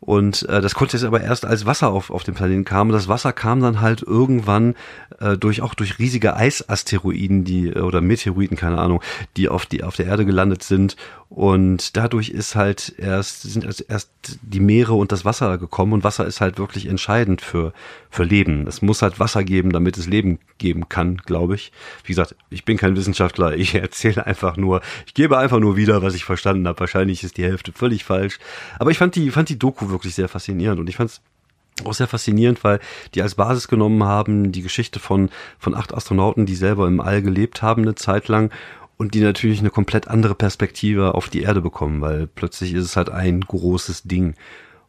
Und 0.00 0.48
äh, 0.48 0.60
das 0.60 0.74
konnte 0.74 0.96
jetzt 0.96 1.04
aber 1.04 1.20
erst 1.20 1.44
als 1.44 1.66
Wasser 1.66 1.88
auf, 1.88 2.10
auf 2.10 2.22
den 2.22 2.34
Planeten 2.34 2.64
kam. 2.64 2.88
Und 2.88 2.92
das 2.92 3.08
Wasser 3.08 3.32
kam 3.32 3.60
dann 3.60 3.80
halt 3.80 4.02
irgendwann 4.02 4.74
äh, 5.20 5.36
durch 5.36 5.62
auch 5.62 5.74
durch 5.74 5.98
riesige 5.98 6.36
Eisasteroiden, 6.36 7.44
die 7.44 7.68
äh, 7.68 7.80
oder 7.80 8.00
Meteoriten, 8.00 8.56
keine 8.56 8.78
Ahnung, 8.78 9.02
die 9.36 9.48
auf 9.48 9.66
die 9.66 9.82
auf 9.82 9.96
der 9.96 10.06
Erde 10.06 10.26
gelandet 10.26 10.62
sind. 10.62 10.96
Und 11.28 11.96
dadurch 11.96 12.28
ist 12.28 12.54
halt 12.54 12.94
erst 12.98 13.42
sind 13.42 13.84
erst 13.88 14.10
die 14.42 14.60
Meere 14.60 14.94
und 14.94 15.10
das 15.12 15.24
Wasser 15.24 15.58
gekommen. 15.58 15.92
Und 15.92 16.04
Wasser 16.04 16.26
ist 16.26 16.40
halt 16.40 16.58
wirklich 16.58 16.86
entscheidend 16.86 17.40
für 17.40 17.72
für 18.10 18.24
Leben. 18.24 18.66
Es 18.66 18.82
muss 18.82 19.02
halt 19.02 19.18
Wasser 19.18 19.44
geben, 19.44 19.72
damit 19.72 19.98
es 19.98 20.06
Leben 20.06 20.38
geben 20.58 20.88
kann, 20.88 21.16
glaube 21.16 21.56
ich. 21.56 21.72
Wie 22.04 22.12
gesagt, 22.12 22.36
ich 22.50 22.64
bin 22.64 22.76
kein 22.76 22.96
Wissenschaftler. 22.96 23.56
Ich 23.56 23.74
erzähle 23.74 24.26
einfach 24.26 24.56
nur, 24.56 24.82
ich 25.06 25.14
gebe 25.14 25.36
einfach 25.38 25.58
nur 25.58 25.76
wieder, 25.76 26.02
was 26.02 26.14
ich 26.14 26.24
verstanden 26.24 26.68
habe. 26.68 26.80
Wahrscheinlich 26.80 27.24
ist 27.24 27.36
die 27.36 27.44
Hälfte 27.44 27.72
völlig 27.72 28.04
falsch. 28.04 28.38
Aber 28.78 28.90
ich 28.90 28.98
fand 28.98 29.16
die 29.16 29.30
fand 29.30 29.48
die 29.48 29.58
Doku 29.58 29.85
wirklich 29.90 30.14
sehr 30.14 30.28
faszinierend 30.28 30.80
und 30.80 30.88
ich 30.88 30.96
fand 30.96 31.10
es 31.10 31.20
auch 31.84 31.94
sehr 31.94 32.08
faszinierend, 32.08 32.64
weil 32.64 32.80
die 33.14 33.22
als 33.22 33.34
Basis 33.34 33.68
genommen 33.68 34.02
haben 34.04 34.52
die 34.52 34.62
Geschichte 34.62 34.98
von, 34.98 35.28
von 35.58 35.74
acht 35.74 35.92
Astronauten, 35.92 36.46
die 36.46 36.54
selber 36.54 36.86
im 36.86 37.00
All 37.00 37.22
gelebt 37.22 37.62
haben 37.62 37.82
eine 37.82 37.94
Zeit 37.94 38.28
lang 38.28 38.50
und 38.96 39.14
die 39.14 39.20
natürlich 39.20 39.60
eine 39.60 39.70
komplett 39.70 40.08
andere 40.08 40.34
Perspektive 40.34 41.14
auf 41.14 41.28
die 41.28 41.42
Erde 41.42 41.60
bekommen, 41.60 42.00
weil 42.00 42.26
plötzlich 42.26 42.72
ist 42.72 42.84
es 42.84 42.96
halt 42.96 43.10
ein 43.10 43.40
großes 43.42 44.04
Ding. 44.04 44.34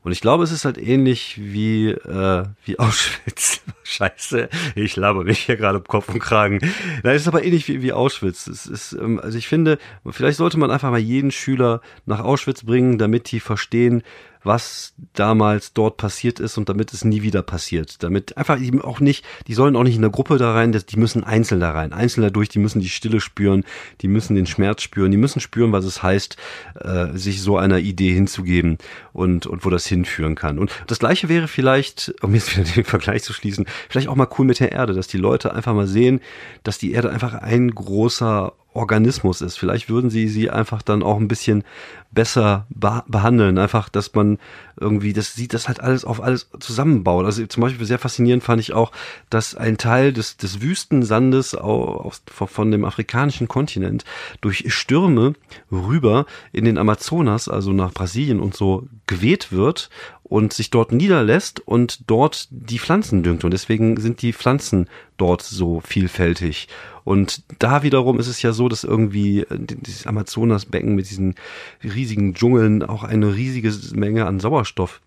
Und 0.03 0.13
ich 0.13 0.21
glaube, 0.21 0.45
es 0.45 0.53
ist 0.53 0.63
halt 0.63 0.77
ähnlich 0.77 1.37
wie, 1.37 1.89
äh, 1.89 2.45
wie 2.63 2.79
Auschwitz. 2.79 3.61
Scheiße, 3.83 4.47
ich 4.75 4.95
laber 4.95 5.25
mich 5.25 5.39
hier 5.39 5.57
gerade 5.57 5.79
im 5.79 5.83
Kopf 5.83 6.07
und 6.07 6.19
Kragen. 6.19 6.59
Nein, 7.03 7.15
es 7.15 7.23
ist 7.23 7.27
aber 7.27 7.43
ähnlich 7.43 7.67
wie, 7.67 7.81
wie 7.81 7.91
Auschwitz. 7.91 8.47
Es 8.47 8.67
ist, 8.67 8.93
ähm, 8.93 9.19
also 9.19 9.37
ich 9.37 9.49
finde, 9.49 9.77
vielleicht 10.09 10.37
sollte 10.37 10.59
man 10.59 10.71
einfach 10.71 10.91
mal 10.91 10.99
jeden 10.99 11.31
Schüler 11.31 11.81
nach 12.05 12.21
Auschwitz 12.21 12.63
bringen, 12.63 12.97
damit 12.97 13.31
die 13.31 13.41
verstehen, 13.41 14.01
was 14.43 14.93
damals 15.13 15.73
dort 15.73 15.97
passiert 15.97 16.39
ist 16.39 16.57
und 16.57 16.69
damit 16.69 16.93
es 16.93 17.03
nie 17.03 17.21
wieder 17.21 17.41
passiert. 17.41 18.03
Damit 18.03 18.37
einfach 18.37 18.59
eben 18.59 18.81
auch 18.81 18.99
nicht, 18.99 19.25
die 19.47 19.53
sollen 19.53 19.75
auch 19.75 19.83
nicht 19.83 19.95
in 19.95 20.01
der 20.01 20.11
Gruppe 20.11 20.37
da 20.37 20.53
rein, 20.53 20.71
die 20.71 20.97
müssen 20.97 21.23
einzeln 21.23 21.59
da 21.59 21.71
rein. 21.71 21.93
Einzeln 21.93 22.23
dadurch, 22.23 22.49
die 22.49 22.59
müssen 22.59 22.79
die 22.79 22.89
Stille 22.89 23.19
spüren, 23.19 23.63
die 24.01 24.07
müssen 24.07 24.35
den 24.35 24.45
Schmerz 24.45 24.81
spüren, 24.81 25.11
die 25.11 25.17
müssen 25.17 25.39
spüren, 25.39 25.71
was 25.71 25.85
es 25.85 26.03
heißt, 26.03 26.37
äh, 26.79 27.07
sich 27.13 27.41
so 27.41 27.57
einer 27.57 27.79
Idee 27.79 28.13
hinzugeben 28.13 28.77
und, 29.13 29.47
und 29.47 29.65
wo 29.65 29.69
das 29.69 29.85
hinführen 29.85 30.35
kann. 30.35 30.59
Und 30.59 30.71
das 30.87 30.99
gleiche 30.99 31.29
wäre 31.29 31.47
vielleicht, 31.47 32.13
um 32.21 32.33
jetzt 32.33 32.55
wieder 32.55 32.69
den 32.69 32.85
Vergleich 32.85 33.23
zu 33.23 33.33
schließen, 33.33 33.65
vielleicht 33.89 34.07
auch 34.07 34.15
mal 34.15 34.27
cool 34.37 34.45
mit 34.45 34.59
der 34.59 34.71
Erde, 34.71 34.93
dass 34.93 35.07
die 35.07 35.17
Leute 35.17 35.53
einfach 35.53 35.73
mal 35.73 35.87
sehen, 35.87 36.21
dass 36.63 36.77
die 36.77 36.91
Erde 36.91 37.09
einfach 37.09 37.33
ein 37.33 37.71
großer 37.71 38.53
Organismus 38.77 39.41
ist. 39.41 39.57
Vielleicht 39.57 39.89
würden 39.89 40.09
sie 40.09 40.27
sie 40.27 40.49
einfach 40.49 40.81
dann 40.81 41.03
auch 41.03 41.17
ein 41.17 41.27
bisschen 41.27 41.63
besser 42.11 42.65
behandeln. 42.69 43.57
Einfach, 43.57 43.89
dass 43.89 44.13
man 44.13 44.37
irgendwie 44.79 45.13
das 45.13 45.33
sieht, 45.33 45.53
das 45.53 45.67
halt 45.67 45.81
alles 45.81 46.05
auf 46.05 46.21
alles 46.21 46.49
zusammenbaut. 46.59 47.25
Also 47.25 47.45
zum 47.47 47.61
Beispiel 47.61 47.85
sehr 47.85 47.99
faszinierend 47.99 48.43
fand 48.43 48.61
ich 48.61 48.73
auch, 48.73 48.91
dass 49.29 49.55
ein 49.55 49.77
Teil 49.77 50.13
des, 50.13 50.37
des 50.37 50.61
Wüstensandes 50.61 51.55
aus, 51.55 52.21
von 52.31 52.71
dem 52.71 52.85
afrikanischen 52.85 53.47
Kontinent 53.47 54.05
durch 54.41 54.73
Stürme 54.73 55.33
rüber 55.71 56.25
in 56.53 56.65
den 56.65 56.77
Amazonas, 56.77 57.49
also 57.49 57.73
nach 57.73 57.91
Brasilien 57.91 58.39
und 58.39 58.55
so, 58.55 58.87
geweht 59.07 59.51
wird 59.51 59.89
und 60.29 60.51
sich 60.51 60.69
dort 60.69 60.91
niederlässt 60.91 61.61
und 61.61 62.09
dort 62.09 62.47
die 62.51 62.79
Pflanzen 62.79 63.23
düngt. 63.23 63.43
Und 63.43 63.51
deswegen 63.51 63.99
sind 63.99 64.21
die 64.21 64.33
Pflanzen 64.33 64.89
dort 65.15 65.41
so 65.41 65.79
vielfältig. 65.79 66.67
Und 67.03 67.43
da 67.59 67.83
wiederum 67.83 68.19
ist 68.19 68.27
es 68.27 68.41
ja 68.41 68.51
so, 68.51 68.67
dass 68.67 68.83
irgendwie 68.83 69.41
äh, 69.41 69.57
dieses 69.59 70.05
Amazonasbecken 70.05 70.95
mit 70.95 71.09
diesen 71.09 71.35
riesigen 71.83 72.33
Dschungeln 72.33 72.83
auch 72.83 73.03
eine 73.03 73.33
riesige 73.33 73.73
Menge 73.95 74.25
an 74.25 74.39
Sauerstoff 74.41 75.01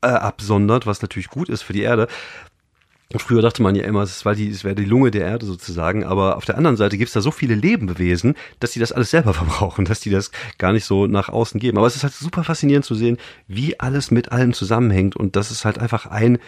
äh, 0.00 0.06
absondert, 0.06 0.86
was 0.86 1.02
natürlich 1.02 1.28
gut 1.28 1.48
ist 1.48 1.62
für 1.62 1.72
die 1.72 1.82
Erde. 1.82 2.06
Und 3.10 3.20
früher 3.22 3.40
dachte 3.40 3.62
man 3.62 3.74
ja 3.74 3.84
immer, 3.84 4.02
es, 4.02 4.26
war 4.26 4.34
die, 4.34 4.50
es 4.50 4.64
wäre 4.64 4.74
die 4.74 4.84
Lunge 4.84 5.10
der 5.10 5.24
Erde 5.24 5.46
sozusagen, 5.46 6.04
aber 6.04 6.36
auf 6.36 6.44
der 6.44 6.58
anderen 6.58 6.76
Seite 6.76 6.98
gibt 6.98 7.08
es 7.08 7.14
da 7.14 7.22
so 7.22 7.30
viele 7.30 7.54
Lebewesen, 7.54 8.34
dass 8.60 8.72
die 8.72 8.80
das 8.80 8.92
alles 8.92 9.10
selber 9.10 9.32
verbrauchen, 9.34 9.86
dass 9.86 10.00
die 10.00 10.10
das 10.10 10.30
gar 10.58 10.74
nicht 10.74 10.84
so 10.84 11.06
nach 11.06 11.30
außen 11.30 11.58
geben. 11.58 11.78
Aber 11.78 11.86
es 11.86 11.96
ist 11.96 12.02
halt 12.02 12.12
super 12.12 12.44
faszinierend 12.44 12.84
zu 12.84 12.94
sehen, 12.94 13.16
wie 13.46 13.80
alles 13.80 14.10
mit 14.10 14.30
allem 14.30 14.52
zusammenhängt 14.52 15.16
und 15.16 15.36
dass 15.36 15.50
es 15.50 15.64
halt 15.64 15.78
einfach 15.78 16.04
ein 16.04 16.38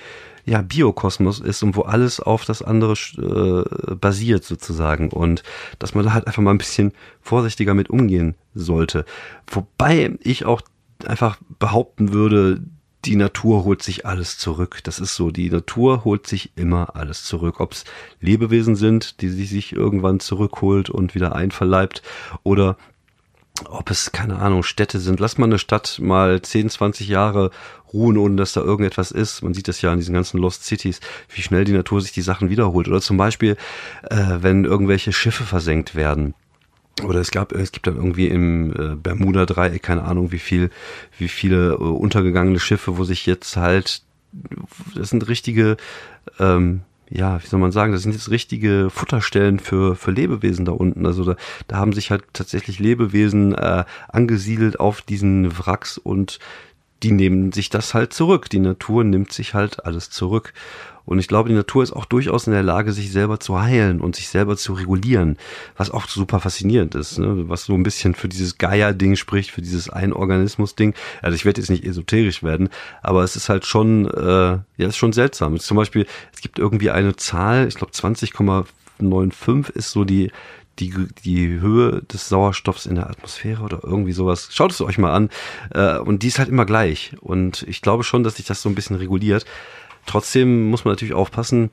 ja, 0.44 0.60
Biokosmos 0.60 1.40
ist 1.40 1.62
und 1.62 1.76
wo 1.76 1.82
alles 1.82 2.20
auf 2.20 2.44
das 2.44 2.60
andere 2.60 2.92
äh, 2.92 3.94
basiert 3.94 4.44
sozusagen 4.44 5.08
und 5.10 5.42
dass 5.78 5.94
man 5.94 6.04
da 6.04 6.12
halt 6.12 6.26
einfach 6.26 6.42
mal 6.42 6.50
ein 6.50 6.58
bisschen 6.58 6.92
vorsichtiger 7.22 7.72
mit 7.72 7.88
umgehen 7.88 8.34
sollte. 8.54 9.06
Wobei 9.46 10.18
ich 10.20 10.44
auch 10.44 10.60
einfach 11.06 11.38
behaupten 11.58 12.12
würde, 12.12 12.60
die 13.04 13.16
Natur 13.16 13.64
holt 13.64 13.82
sich 13.82 14.06
alles 14.06 14.38
zurück. 14.38 14.80
Das 14.84 14.98
ist 14.98 15.14
so. 15.14 15.30
Die 15.30 15.50
Natur 15.50 16.04
holt 16.04 16.26
sich 16.26 16.52
immer 16.56 16.96
alles 16.96 17.24
zurück. 17.24 17.60
Ob 17.60 17.72
es 17.72 17.84
Lebewesen 18.20 18.76
sind, 18.76 19.20
die 19.20 19.28
sich 19.30 19.72
irgendwann 19.72 20.20
zurückholt 20.20 20.90
und 20.90 21.14
wieder 21.14 21.34
einverleibt 21.34 22.02
oder 22.42 22.76
ob 23.68 23.90
es, 23.90 24.12
keine 24.12 24.38
Ahnung, 24.38 24.62
Städte 24.62 25.00
sind. 25.00 25.20
Lass 25.20 25.36
mal 25.36 25.46
eine 25.46 25.58
Stadt 25.58 25.98
mal 26.00 26.40
10, 26.40 26.70
20 26.70 27.08
Jahre 27.08 27.50
ruhen, 27.92 28.16
ohne 28.16 28.36
dass 28.36 28.52
da 28.52 28.60
irgendetwas 28.60 29.10
ist. 29.10 29.42
Man 29.42 29.54
sieht 29.54 29.68
das 29.68 29.82
ja 29.82 29.92
in 29.92 29.98
diesen 29.98 30.14
ganzen 30.14 30.38
Lost 30.38 30.64
Cities, 30.64 31.00
wie 31.28 31.42
schnell 31.42 31.64
die 31.64 31.72
Natur 31.72 32.00
sich 32.00 32.12
die 32.12 32.22
Sachen 32.22 32.48
wiederholt. 32.48 32.88
Oder 32.88 33.00
zum 33.00 33.16
Beispiel, 33.16 33.56
äh, 34.08 34.38
wenn 34.40 34.64
irgendwelche 34.64 35.12
Schiffe 35.12 35.44
versenkt 35.44 35.94
werden 35.94 36.34
oder 37.04 37.20
es 37.20 37.30
gab, 37.30 37.52
es 37.52 37.72
gibt 37.72 37.86
dann 37.86 37.96
irgendwie 37.96 38.28
im 38.28 38.72
äh, 38.72 38.96
Bermuda-Dreieck, 38.96 39.82
keine 39.82 40.04
Ahnung, 40.04 40.32
wie 40.32 40.38
viel, 40.38 40.70
wie 41.18 41.28
viele 41.28 41.72
äh, 41.72 41.74
untergegangene 41.76 42.60
Schiffe, 42.60 42.98
wo 42.98 43.04
sich 43.04 43.26
jetzt 43.26 43.56
halt, 43.56 44.02
das 44.94 45.10
sind 45.10 45.28
richtige, 45.28 45.76
ähm, 46.38 46.82
ja, 47.08 47.42
wie 47.42 47.46
soll 47.46 47.58
man 47.58 47.72
sagen, 47.72 47.92
das 47.92 48.02
sind 48.02 48.12
jetzt 48.12 48.30
richtige 48.30 48.88
Futterstellen 48.88 49.58
für, 49.58 49.96
für 49.96 50.12
Lebewesen 50.12 50.64
da 50.64 50.72
unten. 50.72 51.06
Also 51.06 51.24
da, 51.24 51.36
da 51.66 51.76
haben 51.76 51.92
sich 51.92 52.10
halt 52.10 52.22
tatsächlich 52.32 52.78
Lebewesen 52.78 53.52
äh, 53.54 53.84
angesiedelt 54.08 54.78
auf 54.78 55.02
diesen 55.02 55.58
Wracks 55.58 55.98
und 55.98 56.38
die 57.02 57.12
nehmen 57.12 57.52
sich 57.52 57.70
das 57.70 57.94
halt 57.94 58.12
zurück. 58.12 58.50
Die 58.50 58.58
Natur 58.60 59.04
nimmt 59.04 59.32
sich 59.32 59.54
halt 59.54 59.84
alles 59.84 60.10
zurück. 60.10 60.52
Und 61.10 61.18
ich 61.18 61.26
glaube, 61.26 61.48
die 61.48 61.54
Natur 61.56 61.82
ist 61.82 61.92
auch 61.92 62.04
durchaus 62.04 62.46
in 62.46 62.52
der 62.52 62.62
Lage, 62.62 62.92
sich 62.92 63.10
selber 63.10 63.40
zu 63.40 63.60
heilen 63.60 64.00
und 64.00 64.14
sich 64.14 64.28
selber 64.28 64.56
zu 64.56 64.74
regulieren, 64.74 65.38
was 65.76 65.90
auch 65.90 66.06
super 66.06 66.38
faszinierend 66.38 66.94
ist, 66.94 67.18
ne? 67.18 67.48
was 67.48 67.64
so 67.64 67.74
ein 67.74 67.82
bisschen 67.82 68.14
für 68.14 68.28
dieses 68.28 68.58
Gaia-Ding 68.58 69.16
spricht, 69.16 69.50
für 69.50 69.62
dieses 69.62 69.90
Ein-Organismus-Ding. 69.90 70.94
Also 71.20 71.34
ich 71.34 71.44
werde 71.44 71.60
jetzt 71.60 71.70
nicht 71.70 71.84
esoterisch 71.84 72.44
werden, 72.44 72.68
aber 73.02 73.24
es 73.24 73.34
ist 73.34 73.48
halt 73.48 73.66
schon, 73.66 74.06
äh, 74.06 74.58
ja, 74.76 74.86
ist 74.86 74.96
schon 74.96 75.12
seltsam. 75.12 75.58
Zum 75.58 75.76
Beispiel, 75.76 76.06
es 76.32 76.42
gibt 76.42 76.60
irgendwie 76.60 76.90
eine 76.90 77.16
Zahl, 77.16 77.66
ich 77.66 77.74
glaube 77.74 77.92
20,95 77.92 79.70
ist 79.70 79.90
so 79.90 80.04
die 80.04 80.30
die, 80.78 80.94
die 81.24 81.60
Höhe 81.60 82.02
des 82.02 82.28
Sauerstoffs 82.28 82.86
in 82.86 82.94
der 82.94 83.10
Atmosphäre 83.10 83.62
oder 83.62 83.80
irgendwie 83.82 84.12
sowas. 84.12 84.48
Schaut 84.52 84.72
es 84.72 84.80
euch 84.80 84.98
mal 84.98 85.12
an. 85.12 85.30
Äh, 85.74 85.98
und 85.98 86.22
die 86.22 86.28
ist 86.28 86.38
halt 86.38 86.48
immer 86.48 86.64
gleich. 86.64 87.12
Und 87.20 87.64
ich 87.68 87.82
glaube 87.82 88.04
schon, 88.04 88.22
dass 88.22 88.36
sich 88.36 88.46
das 88.46 88.62
so 88.62 88.68
ein 88.68 88.74
bisschen 88.74 88.96
reguliert. 88.96 89.44
Trotzdem 90.06 90.70
muss 90.70 90.84
man 90.84 90.92
natürlich 90.92 91.14
aufpassen, 91.14 91.70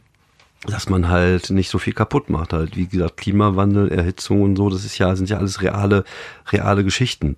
dass 0.65 0.89
man 0.89 1.07
halt 1.07 1.49
nicht 1.49 1.69
so 1.69 1.79
viel 1.79 1.93
kaputt 1.93 2.29
macht. 2.29 2.53
Halt, 2.53 2.75
wie 2.75 2.87
gesagt, 2.87 3.17
Klimawandel, 3.17 3.89
Erhitzung 3.89 4.41
und 4.41 4.55
so, 4.55 4.69
das 4.69 4.83
ist 4.83 4.97
ja, 4.97 5.15
sind 5.15 5.29
ja 5.29 5.37
alles 5.37 5.61
reale, 5.61 6.03
reale 6.51 6.83
Geschichten. 6.83 7.37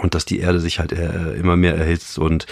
Und 0.00 0.14
dass 0.14 0.24
die 0.24 0.40
Erde 0.40 0.60
sich 0.60 0.78
halt 0.78 0.92
äh, 0.92 1.34
immer 1.34 1.56
mehr 1.56 1.76
erhitzt 1.76 2.18
und 2.18 2.46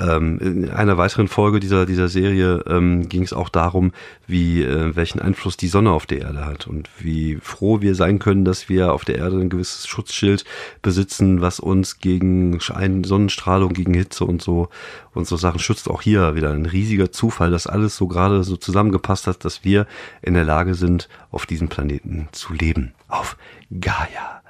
ähm, 0.00 0.38
in 0.38 0.70
einer 0.70 0.98
weiteren 0.98 1.28
Folge 1.28 1.60
dieser, 1.60 1.86
dieser 1.86 2.08
Serie 2.08 2.64
ähm, 2.66 3.08
ging 3.08 3.22
es 3.22 3.32
auch 3.32 3.48
darum, 3.48 3.92
wie, 4.26 4.62
äh, 4.62 4.96
welchen 4.96 5.20
Einfluss 5.20 5.56
die 5.56 5.68
Sonne 5.68 5.92
auf 5.92 6.06
die 6.06 6.18
Erde 6.18 6.44
hat 6.44 6.66
und 6.66 6.90
wie 6.98 7.38
froh 7.40 7.80
wir 7.80 7.94
sein 7.94 8.18
können, 8.18 8.44
dass 8.44 8.68
wir 8.68 8.92
auf 8.92 9.04
der 9.04 9.18
Erde 9.18 9.36
ein 9.38 9.48
gewisses 9.48 9.86
Schutzschild 9.86 10.44
besitzen, 10.82 11.40
was 11.40 11.60
uns 11.60 11.98
gegen 11.98 12.58
Sonnenstrahlung, 12.58 13.72
gegen 13.74 13.94
Hitze 13.94 14.24
und 14.24 14.42
so 14.42 14.68
und 15.14 15.26
so 15.26 15.36
Sachen 15.36 15.60
schützt. 15.60 15.88
Auch 15.88 16.02
hier 16.02 16.34
wieder 16.34 16.50
ein 16.50 16.66
riesiger 16.66 17.12
Zufall, 17.12 17.50
dass 17.50 17.66
alles 17.66 17.96
so 17.96 18.08
gerade 18.08 18.42
so 18.42 18.56
zusammengepasst 18.56 19.28
hat, 19.28 19.44
dass 19.44 19.64
wir 19.64 19.86
in 20.20 20.34
der 20.34 20.44
Lage 20.44 20.74
sind, 20.74 21.08
auf 21.30 21.46
diesem 21.46 21.68
Planeten 21.68 22.28
zu 22.32 22.52
leben. 22.54 22.92
Auf 23.08 23.36
Gaia. 23.80 24.42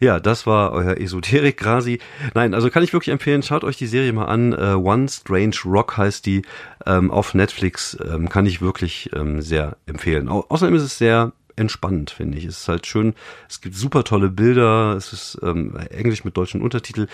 Ja, 0.00 0.20
das 0.20 0.46
war 0.46 0.72
euer 0.72 0.96
Esoterik-Grasi. 0.96 1.98
Nein, 2.34 2.54
also 2.54 2.70
kann 2.70 2.82
ich 2.82 2.92
wirklich 2.92 3.12
empfehlen, 3.12 3.42
schaut 3.42 3.64
euch 3.64 3.76
die 3.76 3.86
Serie 3.86 4.12
mal 4.12 4.26
an. 4.26 4.52
Uh, 4.52 4.76
One 4.76 5.08
Strange 5.08 5.56
Rock 5.64 5.96
heißt 5.96 6.24
die 6.24 6.42
ähm, 6.86 7.10
auf 7.10 7.34
Netflix. 7.34 7.98
Ähm, 8.08 8.28
kann 8.28 8.46
ich 8.46 8.60
wirklich 8.60 9.10
ähm, 9.14 9.42
sehr 9.42 9.76
empfehlen. 9.86 10.28
Au 10.28 10.44
außerdem 10.48 10.74
ist 10.74 10.82
es 10.82 10.98
sehr 10.98 11.32
entspannend, 11.56 12.10
finde 12.10 12.38
ich. 12.38 12.44
Es 12.44 12.60
ist 12.60 12.68
halt 12.68 12.86
schön, 12.86 13.14
es 13.48 13.60
gibt 13.60 13.74
super 13.74 14.04
tolle 14.04 14.30
Bilder, 14.30 14.94
es 14.96 15.12
ist 15.12 15.38
ähm, 15.42 15.76
Englisch 15.90 16.24
mit 16.24 16.36
deutschen 16.36 16.62
Untertitel. 16.62 17.08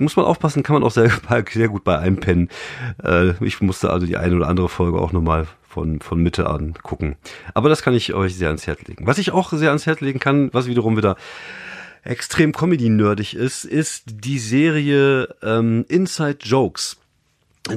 Muss 0.00 0.14
man 0.14 0.26
aufpassen, 0.26 0.62
kann 0.62 0.74
man 0.74 0.84
auch 0.84 0.92
sehr, 0.92 1.10
sehr 1.50 1.68
gut 1.68 1.84
bei 1.84 1.98
einpennen. 1.98 2.50
Äh, 3.02 3.32
ich 3.44 3.60
musste 3.60 3.90
also 3.90 4.06
die 4.06 4.16
eine 4.16 4.36
oder 4.36 4.48
andere 4.48 4.68
Folge 4.68 5.00
auch 5.00 5.12
nochmal 5.12 5.46
von, 5.66 6.00
von 6.00 6.22
Mitte 6.22 6.48
an 6.48 6.74
gucken. 6.82 7.16
Aber 7.54 7.68
das 7.68 7.82
kann 7.82 7.94
ich 7.94 8.14
euch 8.14 8.36
sehr 8.36 8.48
ans 8.48 8.66
Herz 8.66 8.82
legen. 8.86 9.06
Was 9.06 9.18
ich 9.18 9.32
auch 9.32 9.52
sehr 9.52 9.70
ans 9.70 9.86
Herz 9.86 10.00
legen 10.00 10.18
kann, 10.18 10.50
was 10.52 10.66
wiederum 10.66 10.96
wieder 10.96 11.16
extrem 12.08 12.52
Comedy-nerdig 12.52 13.34
ist, 13.34 13.64
ist 13.64 14.04
die 14.06 14.38
Serie 14.38 15.34
ähm, 15.42 15.84
Inside 15.88 16.38
Jokes. 16.42 16.96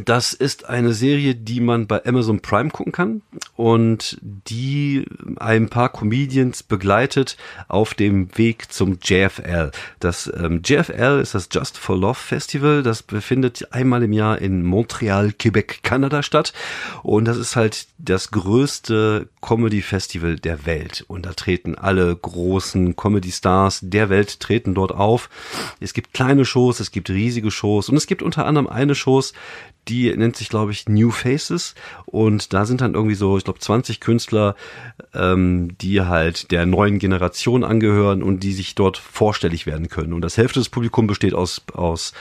Das 0.06 0.34
ist 0.34 0.70
eine 0.70 0.94
Serie, 0.94 1.36
die 1.36 1.60
man 1.60 1.86
bei 1.86 2.06
Amazon 2.06 2.40
Prime 2.40 2.70
gucken 2.70 2.94
kann 2.94 3.22
und 3.56 4.18
die 4.22 5.06
ein 5.38 5.70
paar 5.70 5.90
Comedians 5.90 6.64
begleitet 6.64 7.36
auf 7.68 7.94
dem 7.94 8.36
Weg 8.38 8.72
zum 8.72 9.00
JFL. 9.04 9.72
Das 10.00 10.32
ähm, 10.36 10.62
JFL 10.64 11.20
ist 11.22 11.36
das 11.36 11.50
Just 11.52 11.78
for 11.78 11.98
Love 11.98 12.16
Festival. 12.16 12.84
Das 12.84 13.04
befindet 13.04 13.74
einmal 13.74 14.04
im 14.04 14.14
Jahr 14.14 14.40
in 14.40 14.64
Montreal, 14.64 15.34
Quebec, 15.34 15.84
Kanada 15.84 16.24
statt. 16.24 16.54
Und 17.04 17.26
das 17.26 17.38
ist 17.38 17.56
halt 17.56 17.88
das 17.98 18.32
größte 18.32 19.28
Comedy 19.42 19.82
Festival 19.82 20.38
der 20.38 20.66
Welt. 20.66 21.04
Und 21.08 21.26
da 21.26 21.34
treten 21.34 21.76
alle 21.76 22.16
großen 22.16 22.96
Comedy 22.96 23.32
Stars 23.32 23.80
der 23.84 24.10
Welt 24.10 24.40
treten 24.40 24.74
dort 24.74 24.92
auf. 24.92 25.30
Es 25.80 25.94
gibt 25.94 26.14
kleine 26.14 26.46
Shows, 26.46 26.80
es 26.80 26.92
gibt 26.92 27.10
riesige 27.10 27.52
Shows 27.52 27.90
und 27.90 27.98
es 27.98 28.08
gibt 28.08 28.24
unter 28.24 28.46
anderem 28.46 28.68
eine 28.68 28.96
Shows, 28.96 29.34
die 29.88 30.16
nennt 30.16 30.36
sich, 30.36 30.50
glaube 30.50 30.72
ich, 30.72 30.88
New 30.88 31.12
Faces. 31.12 31.76
Und 32.06 32.54
da 32.54 32.66
sind 32.66 32.82
dann 32.82 32.94
irgendwie 32.94 33.16
so, 33.16 33.38
ich 33.38 33.44
glaube, 33.44 33.60
20 33.60 34.00
Künstler, 34.00 34.56
ähm, 35.14 35.76
die 35.80 36.02
halt 36.02 36.52
der 36.52 36.66
neuen 36.66 37.00
Generation 37.00 37.64
angehören 37.64 38.24
und 38.24 38.42
die 38.42 38.54
sich 38.54 38.76
dort 38.76 38.98
vorstellig 38.98 39.66
werden 39.66 39.90
können. 39.90 40.14
Und 40.14 40.22
das 40.22 40.38
Hälfte 40.38 40.60
des 40.60 40.70
Publikums 40.70 41.08
besteht 41.08 41.34
aus, 41.34 41.62
aus 41.74 42.14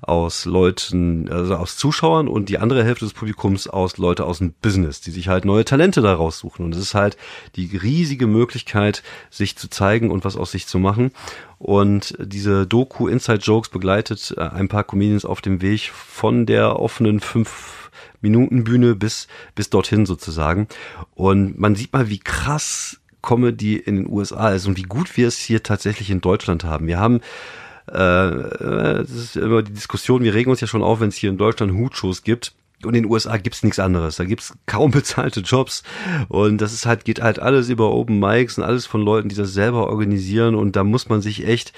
aus 0.00 0.44
Leuten, 0.44 1.28
also 1.30 1.56
aus 1.56 1.76
Zuschauern 1.76 2.28
und 2.28 2.48
die 2.48 2.58
andere 2.58 2.84
Hälfte 2.84 3.04
des 3.04 3.14
Publikums 3.14 3.66
aus 3.66 3.98
Leute 3.98 4.24
aus 4.24 4.38
dem 4.38 4.52
Business, 4.62 5.00
die 5.00 5.10
sich 5.10 5.28
halt 5.28 5.44
neue 5.44 5.64
Talente 5.64 6.00
daraus 6.00 6.38
suchen. 6.38 6.64
Und 6.64 6.74
es 6.74 6.80
ist 6.80 6.94
halt 6.94 7.16
die 7.56 7.76
riesige 7.76 8.26
Möglichkeit, 8.26 9.02
sich 9.30 9.56
zu 9.56 9.68
zeigen 9.68 10.10
und 10.10 10.24
was 10.24 10.36
aus 10.36 10.52
sich 10.52 10.66
zu 10.66 10.78
machen. 10.78 11.10
Und 11.58 12.14
diese 12.20 12.66
Doku 12.66 13.08
Inside 13.08 13.40
Jokes 13.40 13.68
begleitet 13.68 14.34
äh, 14.36 14.42
ein 14.42 14.68
paar 14.68 14.84
Comedians 14.84 15.24
auf 15.24 15.40
dem 15.40 15.60
Weg 15.60 15.90
von 15.90 16.46
der 16.46 16.78
offenen 16.78 17.20
fünf 17.20 17.90
Minuten 18.20 18.64
Bühne 18.64 18.94
bis, 18.94 19.28
bis 19.54 19.70
dorthin 19.70 20.06
sozusagen. 20.06 20.68
Und 21.14 21.58
man 21.58 21.74
sieht 21.74 21.92
mal, 21.92 22.08
wie 22.08 22.18
krass 22.18 23.00
Comedy 23.22 23.76
in 23.76 23.96
den 23.96 24.08
USA 24.08 24.50
ist 24.50 24.66
und 24.66 24.76
wie 24.76 24.82
gut 24.82 25.16
wir 25.16 25.28
es 25.28 25.38
hier 25.38 25.62
tatsächlich 25.62 26.10
in 26.10 26.20
Deutschland 26.20 26.64
haben. 26.64 26.86
Wir 26.86 26.98
haben 26.98 27.20
das 27.92 29.10
ist 29.10 29.36
immer 29.36 29.62
die 29.62 29.72
Diskussion, 29.72 30.22
wir 30.22 30.34
regen 30.34 30.50
uns 30.50 30.60
ja 30.60 30.66
schon 30.66 30.82
auf, 30.82 31.00
wenn 31.00 31.08
es 31.08 31.16
hier 31.16 31.30
in 31.30 31.38
Deutschland 31.38 31.72
Hutshows 31.72 32.22
gibt 32.22 32.54
und 32.84 32.94
in 32.94 33.02
den 33.02 33.10
USA 33.10 33.36
gibt's 33.38 33.64
nichts 33.64 33.80
anderes. 33.80 34.16
Da 34.16 34.24
gibt's 34.24 34.56
kaum 34.66 34.92
bezahlte 34.92 35.40
Jobs. 35.40 35.82
Und 36.28 36.60
das 36.60 36.72
ist 36.72 36.86
halt, 36.86 37.04
geht 37.04 37.20
halt 37.20 37.40
alles 37.40 37.68
über 37.68 37.90
Open 37.92 38.20
Mics 38.20 38.56
und 38.56 38.64
alles 38.64 38.86
von 38.86 39.02
Leuten, 39.02 39.28
die 39.28 39.34
das 39.34 39.52
selber 39.52 39.88
organisieren. 39.88 40.54
Und 40.54 40.76
da 40.76 40.84
muss 40.84 41.08
man 41.08 41.20
sich 41.20 41.46
echt 41.46 41.72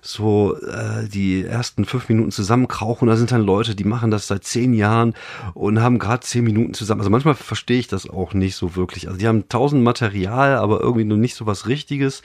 so 0.00 0.56
äh, 0.56 1.08
die 1.08 1.44
ersten 1.44 1.84
fünf 1.84 2.08
Minuten 2.08 2.30
zusammenkrauchen. 2.30 3.08
Da 3.08 3.16
sind 3.16 3.32
dann 3.32 3.42
Leute, 3.42 3.74
die 3.74 3.84
machen 3.84 4.10
das 4.10 4.28
seit 4.28 4.44
zehn 4.44 4.72
Jahren 4.72 5.14
und 5.52 5.82
haben 5.82 5.98
gerade 5.98 6.20
zehn 6.20 6.44
Minuten 6.44 6.72
zusammen. 6.72 7.02
Also 7.02 7.10
manchmal 7.10 7.34
verstehe 7.34 7.78
ich 7.78 7.88
das 7.88 8.08
auch 8.08 8.32
nicht 8.32 8.56
so 8.56 8.76
wirklich. 8.76 9.08
Also 9.08 9.18
die 9.18 9.28
haben 9.28 9.48
tausend 9.48 9.84
Material, 9.84 10.56
aber 10.56 10.80
irgendwie 10.80 11.04
nur 11.04 11.18
nicht 11.18 11.34
so 11.34 11.44
was 11.44 11.66
Richtiges. 11.66 12.22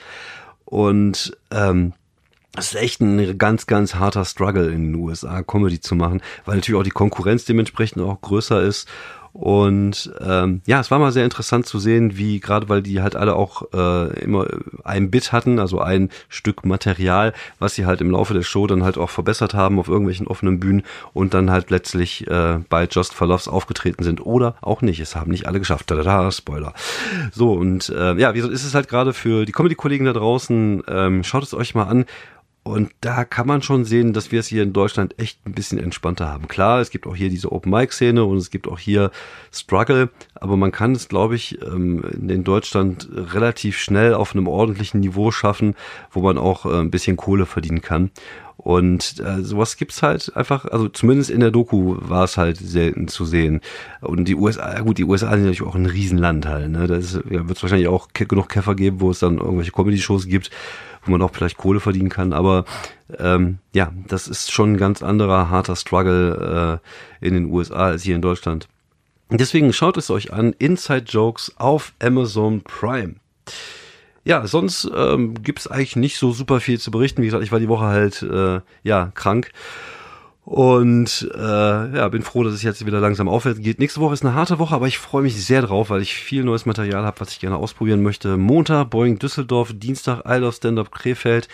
Und 0.64 1.36
ähm, 1.50 1.92
es 2.56 2.74
ist 2.74 2.80
echt 2.80 3.00
ein 3.00 3.38
ganz, 3.38 3.66
ganz 3.66 3.94
harter 3.94 4.24
Struggle 4.24 4.70
in 4.70 4.92
den 4.92 4.94
USA, 4.96 5.42
Comedy 5.42 5.80
zu 5.80 5.94
machen, 5.94 6.20
weil 6.44 6.56
natürlich 6.56 6.78
auch 6.78 6.84
die 6.84 6.90
Konkurrenz 6.90 7.44
dementsprechend 7.44 8.02
auch 8.02 8.20
größer 8.20 8.62
ist. 8.62 8.88
Und 9.32 10.12
ähm, 10.20 10.60
ja, 10.66 10.80
es 10.80 10.90
war 10.90 10.98
mal 10.98 11.10
sehr 11.10 11.24
interessant 11.24 11.64
zu 11.64 11.78
sehen, 11.78 12.18
wie 12.18 12.38
gerade 12.38 12.68
weil 12.68 12.82
die 12.82 13.00
halt 13.00 13.16
alle 13.16 13.34
auch 13.34 13.62
äh, 13.72 14.20
immer 14.20 14.46
ein 14.84 15.10
Bit 15.10 15.32
hatten, 15.32 15.58
also 15.58 15.80
ein 15.80 16.10
Stück 16.28 16.66
Material, 16.66 17.32
was 17.58 17.74
sie 17.74 17.86
halt 17.86 18.02
im 18.02 18.10
Laufe 18.10 18.34
der 18.34 18.42
Show 18.42 18.66
dann 18.66 18.84
halt 18.84 18.98
auch 18.98 19.08
verbessert 19.08 19.54
haben 19.54 19.78
auf 19.78 19.88
irgendwelchen 19.88 20.26
offenen 20.26 20.60
Bühnen 20.60 20.82
und 21.14 21.32
dann 21.32 21.50
halt 21.50 21.70
letztlich 21.70 22.26
äh, 22.26 22.58
bei 22.68 22.86
Just 22.90 23.14
for 23.14 23.26
Loves 23.26 23.48
aufgetreten 23.48 24.04
sind 24.04 24.20
oder 24.20 24.56
auch 24.60 24.82
nicht. 24.82 25.00
Es 25.00 25.16
haben 25.16 25.30
nicht 25.30 25.46
alle 25.46 25.60
geschafft. 25.60 25.86
Tada, 25.86 26.30
Spoiler. 26.30 26.74
So, 27.32 27.54
und 27.54 27.88
äh, 27.88 28.14
ja, 28.18 28.34
wie 28.34 28.40
ist 28.40 28.64
es 28.64 28.74
halt 28.74 28.88
gerade 28.88 29.14
für 29.14 29.46
die 29.46 29.52
Comedy-Kollegen 29.52 30.04
da 30.04 30.12
draußen, 30.12 30.82
ähm, 30.88 31.24
schaut 31.24 31.44
es 31.44 31.54
euch 31.54 31.74
mal 31.74 31.84
an. 31.84 32.04
Und 32.64 32.90
da 33.00 33.24
kann 33.24 33.48
man 33.48 33.60
schon 33.60 33.84
sehen, 33.84 34.12
dass 34.12 34.30
wir 34.30 34.38
es 34.38 34.46
hier 34.46 34.62
in 34.62 34.72
Deutschland 34.72 35.18
echt 35.18 35.44
ein 35.44 35.52
bisschen 35.52 35.80
entspannter 35.80 36.28
haben. 36.28 36.46
Klar, 36.46 36.80
es 36.80 36.90
gibt 36.90 37.08
auch 37.08 37.16
hier 37.16 37.28
diese 37.28 37.50
Open-Mic-Szene 37.50 38.24
und 38.24 38.36
es 38.36 38.50
gibt 38.50 38.68
auch 38.68 38.78
hier 38.78 39.10
Struggle, 39.52 40.10
aber 40.36 40.56
man 40.56 40.70
kann 40.70 40.92
es, 40.92 41.08
glaube 41.08 41.34
ich, 41.34 41.60
ähm, 41.60 42.04
in 42.28 42.44
Deutschland 42.44 43.08
relativ 43.12 43.78
schnell 43.78 44.14
auf 44.14 44.34
einem 44.34 44.46
ordentlichen 44.46 45.00
Niveau 45.00 45.32
schaffen, 45.32 45.74
wo 46.12 46.20
man 46.20 46.38
auch 46.38 46.64
äh, 46.64 46.78
ein 46.78 46.92
bisschen 46.92 47.16
Kohle 47.16 47.46
verdienen 47.46 47.82
kann. 47.82 48.12
Und 48.58 49.18
äh, 49.18 49.42
sowas 49.42 49.76
gibt's 49.76 50.04
halt 50.04 50.36
einfach, 50.36 50.66
also 50.66 50.88
zumindest 50.88 51.30
in 51.30 51.40
der 51.40 51.50
Doku 51.50 51.96
war 51.98 52.22
es 52.22 52.36
halt 52.36 52.58
selten 52.58 53.08
zu 53.08 53.24
sehen. 53.24 53.60
Und 54.00 54.28
die 54.28 54.36
USA, 54.36 54.78
gut, 54.82 54.98
die 54.98 55.04
USA 55.04 55.30
sind 55.30 55.40
natürlich 55.46 55.62
auch 55.62 55.74
ein 55.74 55.86
Riesenland 55.86 56.46
halt. 56.46 56.70
Ne? 56.70 56.86
Da 56.86 56.98
ja, 56.98 57.48
wird 57.48 57.56
es 57.56 57.62
wahrscheinlich 57.62 57.88
auch 57.88 58.08
genug 58.12 58.48
Käfer 58.48 58.76
geben, 58.76 59.00
wo 59.00 59.10
es 59.10 59.18
dann 59.18 59.38
irgendwelche 59.38 59.72
Comedy-Shows 59.72 60.28
gibt 60.28 60.50
wo 61.04 61.12
man 61.12 61.22
auch 61.22 61.32
vielleicht 61.32 61.56
Kohle 61.56 61.80
verdienen 61.80 62.08
kann. 62.08 62.32
Aber 62.32 62.64
ähm, 63.18 63.58
ja, 63.72 63.92
das 64.08 64.28
ist 64.28 64.52
schon 64.52 64.74
ein 64.74 64.76
ganz 64.76 65.02
anderer 65.02 65.50
harter 65.50 65.76
Struggle 65.76 66.80
äh, 67.20 67.26
in 67.26 67.34
den 67.34 67.46
USA 67.46 67.86
als 67.86 68.02
hier 68.02 68.16
in 68.16 68.22
Deutschland. 68.22 68.68
Deswegen 69.30 69.72
schaut 69.72 69.96
es 69.96 70.10
euch 70.10 70.32
an, 70.32 70.54
Inside 70.58 71.04
Jokes 71.08 71.52
auf 71.56 71.92
Amazon 72.00 72.60
Prime. 72.62 73.14
Ja, 74.24 74.46
sonst 74.46 74.88
ähm, 74.94 75.42
gibt 75.42 75.68
eigentlich 75.70 75.96
nicht 75.96 76.16
so 76.16 76.32
super 76.32 76.60
viel 76.60 76.78
zu 76.78 76.90
berichten. 76.90 77.22
Wie 77.22 77.26
gesagt, 77.26 77.42
ich 77.42 77.50
war 77.50 77.58
die 77.58 77.68
Woche 77.68 77.86
halt 77.86 78.22
äh, 78.22 78.60
ja 78.84 79.10
krank 79.14 79.50
und 80.44 81.30
äh, 81.34 81.38
ja, 81.96 82.08
bin 82.08 82.22
froh, 82.22 82.42
dass 82.42 82.54
es 82.54 82.62
jetzt 82.62 82.84
wieder 82.84 83.00
langsam 83.00 83.28
aufwärts 83.28 83.60
geht. 83.60 83.78
Nächste 83.78 84.00
Woche 84.00 84.14
ist 84.14 84.24
eine 84.24 84.34
harte 84.34 84.58
Woche, 84.58 84.74
aber 84.74 84.88
ich 84.88 84.98
freue 84.98 85.22
mich 85.22 85.44
sehr 85.44 85.62
drauf, 85.62 85.90
weil 85.90 86.02
ich 86.02 86.14
viel 86.14 86.42
neues 86.42 86.66
Material 86.66 87.04
habe, 87.04 87.20
was 87.20 87.30
ich 87.30 87.40
gerne 87.40 87.56
ausprobieren 87.56 88.02
möchte. 88.02 88.36
Montag 88.36 88.90
Boeing 88.90 89.18
Düsseldorf, 89.18 89.72
Dienstag 89.72 90.22
Isle 90.26 90.48
of 90.48 90.54
Stand-Up 90.56 90.90
Krefeld. 90.90 91.48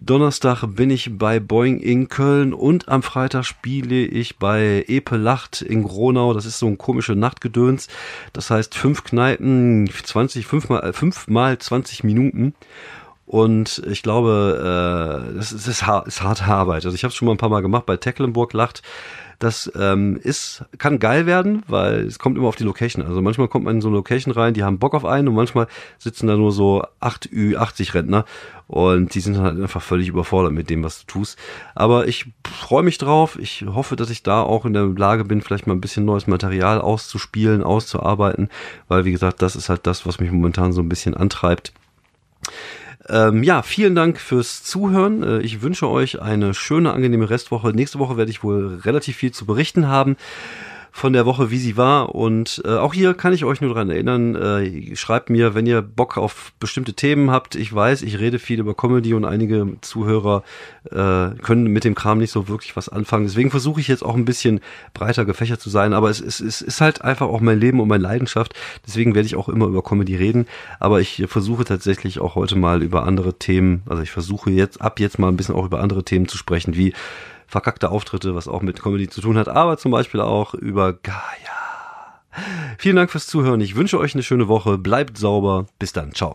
Donnerstag 0.00 0.64
bin 0.66 0.88
ich 0.88 1.18
bei 1.18 1.38
Boeing 1.38 1.78
in 1.78 2.08
Köln 2.08 2.54
und 2.54 2.88
am 2.88 3.02
Freitag 3.02 3.44
spiele 3.44 4.00
ich 4.00 4.38
bei 4.38 4.84
Epe 4.88 5.16
Lacht 5.18 5.60
in 5.60 5.82
Gronau. 5.82 6.32
Das 6.32 6.46
ist 6.46 6.58
so 6.58 6.66
ein 6.66 6.78
komische 6.78 7.14
Nachtgedöns. 7.14 7.88
Das 8.32 8.50
heißt 8.50 8.74
fünf 8.74 9.04
Kneipen, 9.04 9.90
20, 9.90 10.46
fünf 10.46 10.70
mal, 10.70 10.92
fünf 10.94 11.28
mal 11.28 11.58
20 11.58 12.02
Minuten. 12.04 12.54
Und 13.32 13.82
ich 13.86 14.02
glaube, 14.02 14.58
äh, 15.32 15.36
das 15.36 15.52
ist, 15.52 15.66
ist, 15.66 15.82
ist 16.04 16.22
harte 16.22 16.44
Arbeit. 16.44 16.84
Also 16.84 16.94
ich 16.94 17.02
habe 17.02 17.12
es 17.12 17.14
schon 17.14 17.24
mal 17.24 17.32
ein 17.32 17.38
paar 17.38 17.48
Mal 17.48 17.62
gemacht 17.62 17.86
bei 17.86 17.96
Tecklenburg 17.96 18.52
Lacht. 18.52 18.82
Das 19.38 19.72
ähm, 19.74 20.20
ist, 20.22 20.66
kann 20.76 20.98
geil 20.98 21.24
werden, 21.24 21.62
weil 21.66 22.00
es 22.00 22.18
kommt 22.18 22.36
immer 22.36 22.48
auf 22.48 22.56
die 22.56 22.64
Location. 22.64 23.02
Also 23.06 23.22
manchmal 23.22 23.48
kommt 23.48 23.64
man 23.64 23.76
in 23.76 23.80
so 23.80 23.88
eine 23.88 23.96
Location 23.96 24.34
rein, 24.34 24.52
die 24.52 24.64
haben 24.64 24.78
Bock 24.78 24.92
auf 24.92 25.06
einen 25.06 25.28
und 25.28 25.34
manchmal 25.34 25.66
sitzen 25.98 26.26
da 26.26 26.36
nur 26.36 26.52
so 26.52 26.84
8 27.00 27.30
Ü80 27.30 27.94
Rentner 27.94 28.26
und 28.66 29.14
die 29.14 29.20
sind 29.20 29.38
halt 29.38 29.58
einfach 29.58 29.80
völlig 29.80 30.08
überfordert 30.08 30.52
mit 30.52 30.68
dem, 30.68 30.84
was 30.84 31.00
du 31.00 31.06
tust. 31.06 31.38
Aber 31.74 32.08
ich 32.08 32.26
freue 32.44 32.82
mich 32.82 32.98
drauf. 32.98 33.38
Ich 33.40 33.64
hoffe, 33.66 33.96
dass 33.96 34.10
ich 34.10 34.22
da 34.22 34.42
auch 34.42 34.66
in 34.66 34.74
der 34.74 34.84
Lage 34.84 35.24
bin, 35.24 35.40
vielleicht 35.40 35.66
mal 35.66 35.72
ein 35.72 35.80
bisschen 35.80 36.04
neues 36.04 36.26
Material 36.26 36.82
auszuspielen, 36.82 37.62
auszuarbeiten, 37.62 38.50
weil 38.88 39.06
wie 39.06 39.12
gesagt, 39.12 39.40
das 39.40 39.56
ist 39.56 39.70
halt 39.70 39.86
das, 39.86 40.04
was 40.04 40.20
mich 40.20 40.30
momentan 40.30 40.74
so 40.74 40.82
ein 40.82 40.90
bisschen 40.90 41.14
antreibt. 41.14 41.72
Ähm, 43.08 43.42
ja, 43.42 43.62
vielen 43.62 43.94
Dank 43.94 44.18
fürs 44.18 44.62
Zuhören. 44.62 45.22
Äh, 45.22 45.40
ich 45.40 45.62
wünsche 45.62 45.88
euch 45.88 46.20
eine 46.20 46.54
schöne, 46.54 46.92
angenehme 46.92 47.30
Restwoche. 47.30 47.70
Nächste 47.70 47.98
Woche 47.98 48.16
werde 48.16 48.30
ich 48.30 48.42
wohl 48.42 48.80
relativ 48.84 49.16
viel 49.16 49.32
zu 49.32 49.46
berichten 49.46 49.88
haben 49.88 50.16
von 50.94 51.14
der 51.14 51.24
Woche, 51.24 51.50
wie 51.50 51.56
sie 51.56 51.78
war. 51.78 52.14
Und 52.14 52.62
äh, 52.66 52.76
auch 52.76 52.92
hier 52.92 53.14
kann 53.14 53.32
ich 53.32 53.44
euch 53.44 53.62
nur 53.62 53.72
daran 53.72 53.88
erinnern, 53.88 54.36
äh, 54.36 54.94
schreibt 54.94 55.30
mir, 55.30 55.54
wenn 55.54 55.66
ihr 55.66 55.80
Bock 55.80 56.18
auf 56.18 56.52
bestimmte 56.60 56.92
Themen 56.92 57.30
habt. 57.30 57.54
Ich 57.54 57.74
weiß, 57.74 58.02
ich 58.02 58.18
rede 58.18 58.38
viel 58.38 58.60
über 58.60 58.74
Comedy 58.74 59.14
und 59.14 59.24
einige 59.24 59.66
Zuhörer 59.80 60.44
äh, 60.90 61.30
können 61.40 61.64
mit 61.64 61.84
dem 61.84 61.94
Kram 61.94 62.18
nicht 62.18 62.30
so 62.30 62.46
wirklich 62.46 62.76
was 62.76 62.90
anfangen. 62.90 63.24
Deswegen 63.24 63.50
versuche 63.50 63.80
ich 63.80 63.88
jetzt 63.88 64.04
auch 64.04 64.14
ein 64.14 64.26
bisschen 64.26 64.60
breiter 64.92 65.24
gefächert 65.24 65.62
zu 65.62 65.70
sein. 65.70 65.94
Aber 65.94 66.10
es, 66.10 66.20
es, 66.20 66.40
es 66.40 66.60
ist 66.60 66.82
halt 66.82 67.02
einfach 67.02 67.26
auch 67.26 67.40
mein 67.40 67.58
Leben 67.58 67.80
und 67.80 67.88
meine 67.88 68.02
Leidenschaft. 68.02 68.54
Deswegen 68.86 69.14
werde 69.14 69.26
ich 69.26 69.34
auch 69.34 69.48
immer 69.48 69.66
über 69.66 69.82
Comedy 69.82 70.14
reden. 70.14 70.46
Aber 70.78 71.00
ich 71.00 71.24
versuche 71.26 71.64
tatsächlich 71.64 72.20
auch 72.20 72.34
heute 72.34 72.54
mal 72.54 72.82
über 72.82 73.04
andere 73.06 73.38
Themen, 73.38 73.82
also 73.86 74.02
ich 74.02 74.10
versuche 74.10 74.50
jetzt 74.50 74.82
ab 74.82 75.00
jetzt 75.00 75.18
mal 75.18 75.28
ein 75.28 75.36
bisschen 75.36 75.54
auch 75.54 75.64
über 75.64 75.80
andere 75.80 76.04
Themen 76.04 76.28
zu 76.28 76.36
sprechen, 76.36 76.76
wie 76.76 76.92
verkackte 77.52 77.90
Auftritte, 77.90 78.34
was 78.34 78.48
auch 78.48 78.62
mit 78.62 78.82
Comedy 78.82 79.08
zu 79.08 79.20
tun 79.20 79.36
hat, 79.36 79.48
aber 79.48 79.76
zum 79.76 79.92
Beispiel 79.92 80.20
auch 80.20 80.54
über 80.54 80.94
Gaia. 80.94 81.22
Vielen 82.78 82.96
Dank 82.96 83.10
fürs 83.10 83.26
Zuhören. 83.26 83.60
Ich 83.60 83.76
wünsche 83.76 83.98
euch 83.98 84.14
eine 84.14 84.22
schöne 84.22 84.48
Woche. 84.48 84.78
Bleibt 84.78 85.18
sauber. 85.18 85.66
Bis 85.78 85.92
dann. 85.92 86.14
Ciao. 86.14 86.34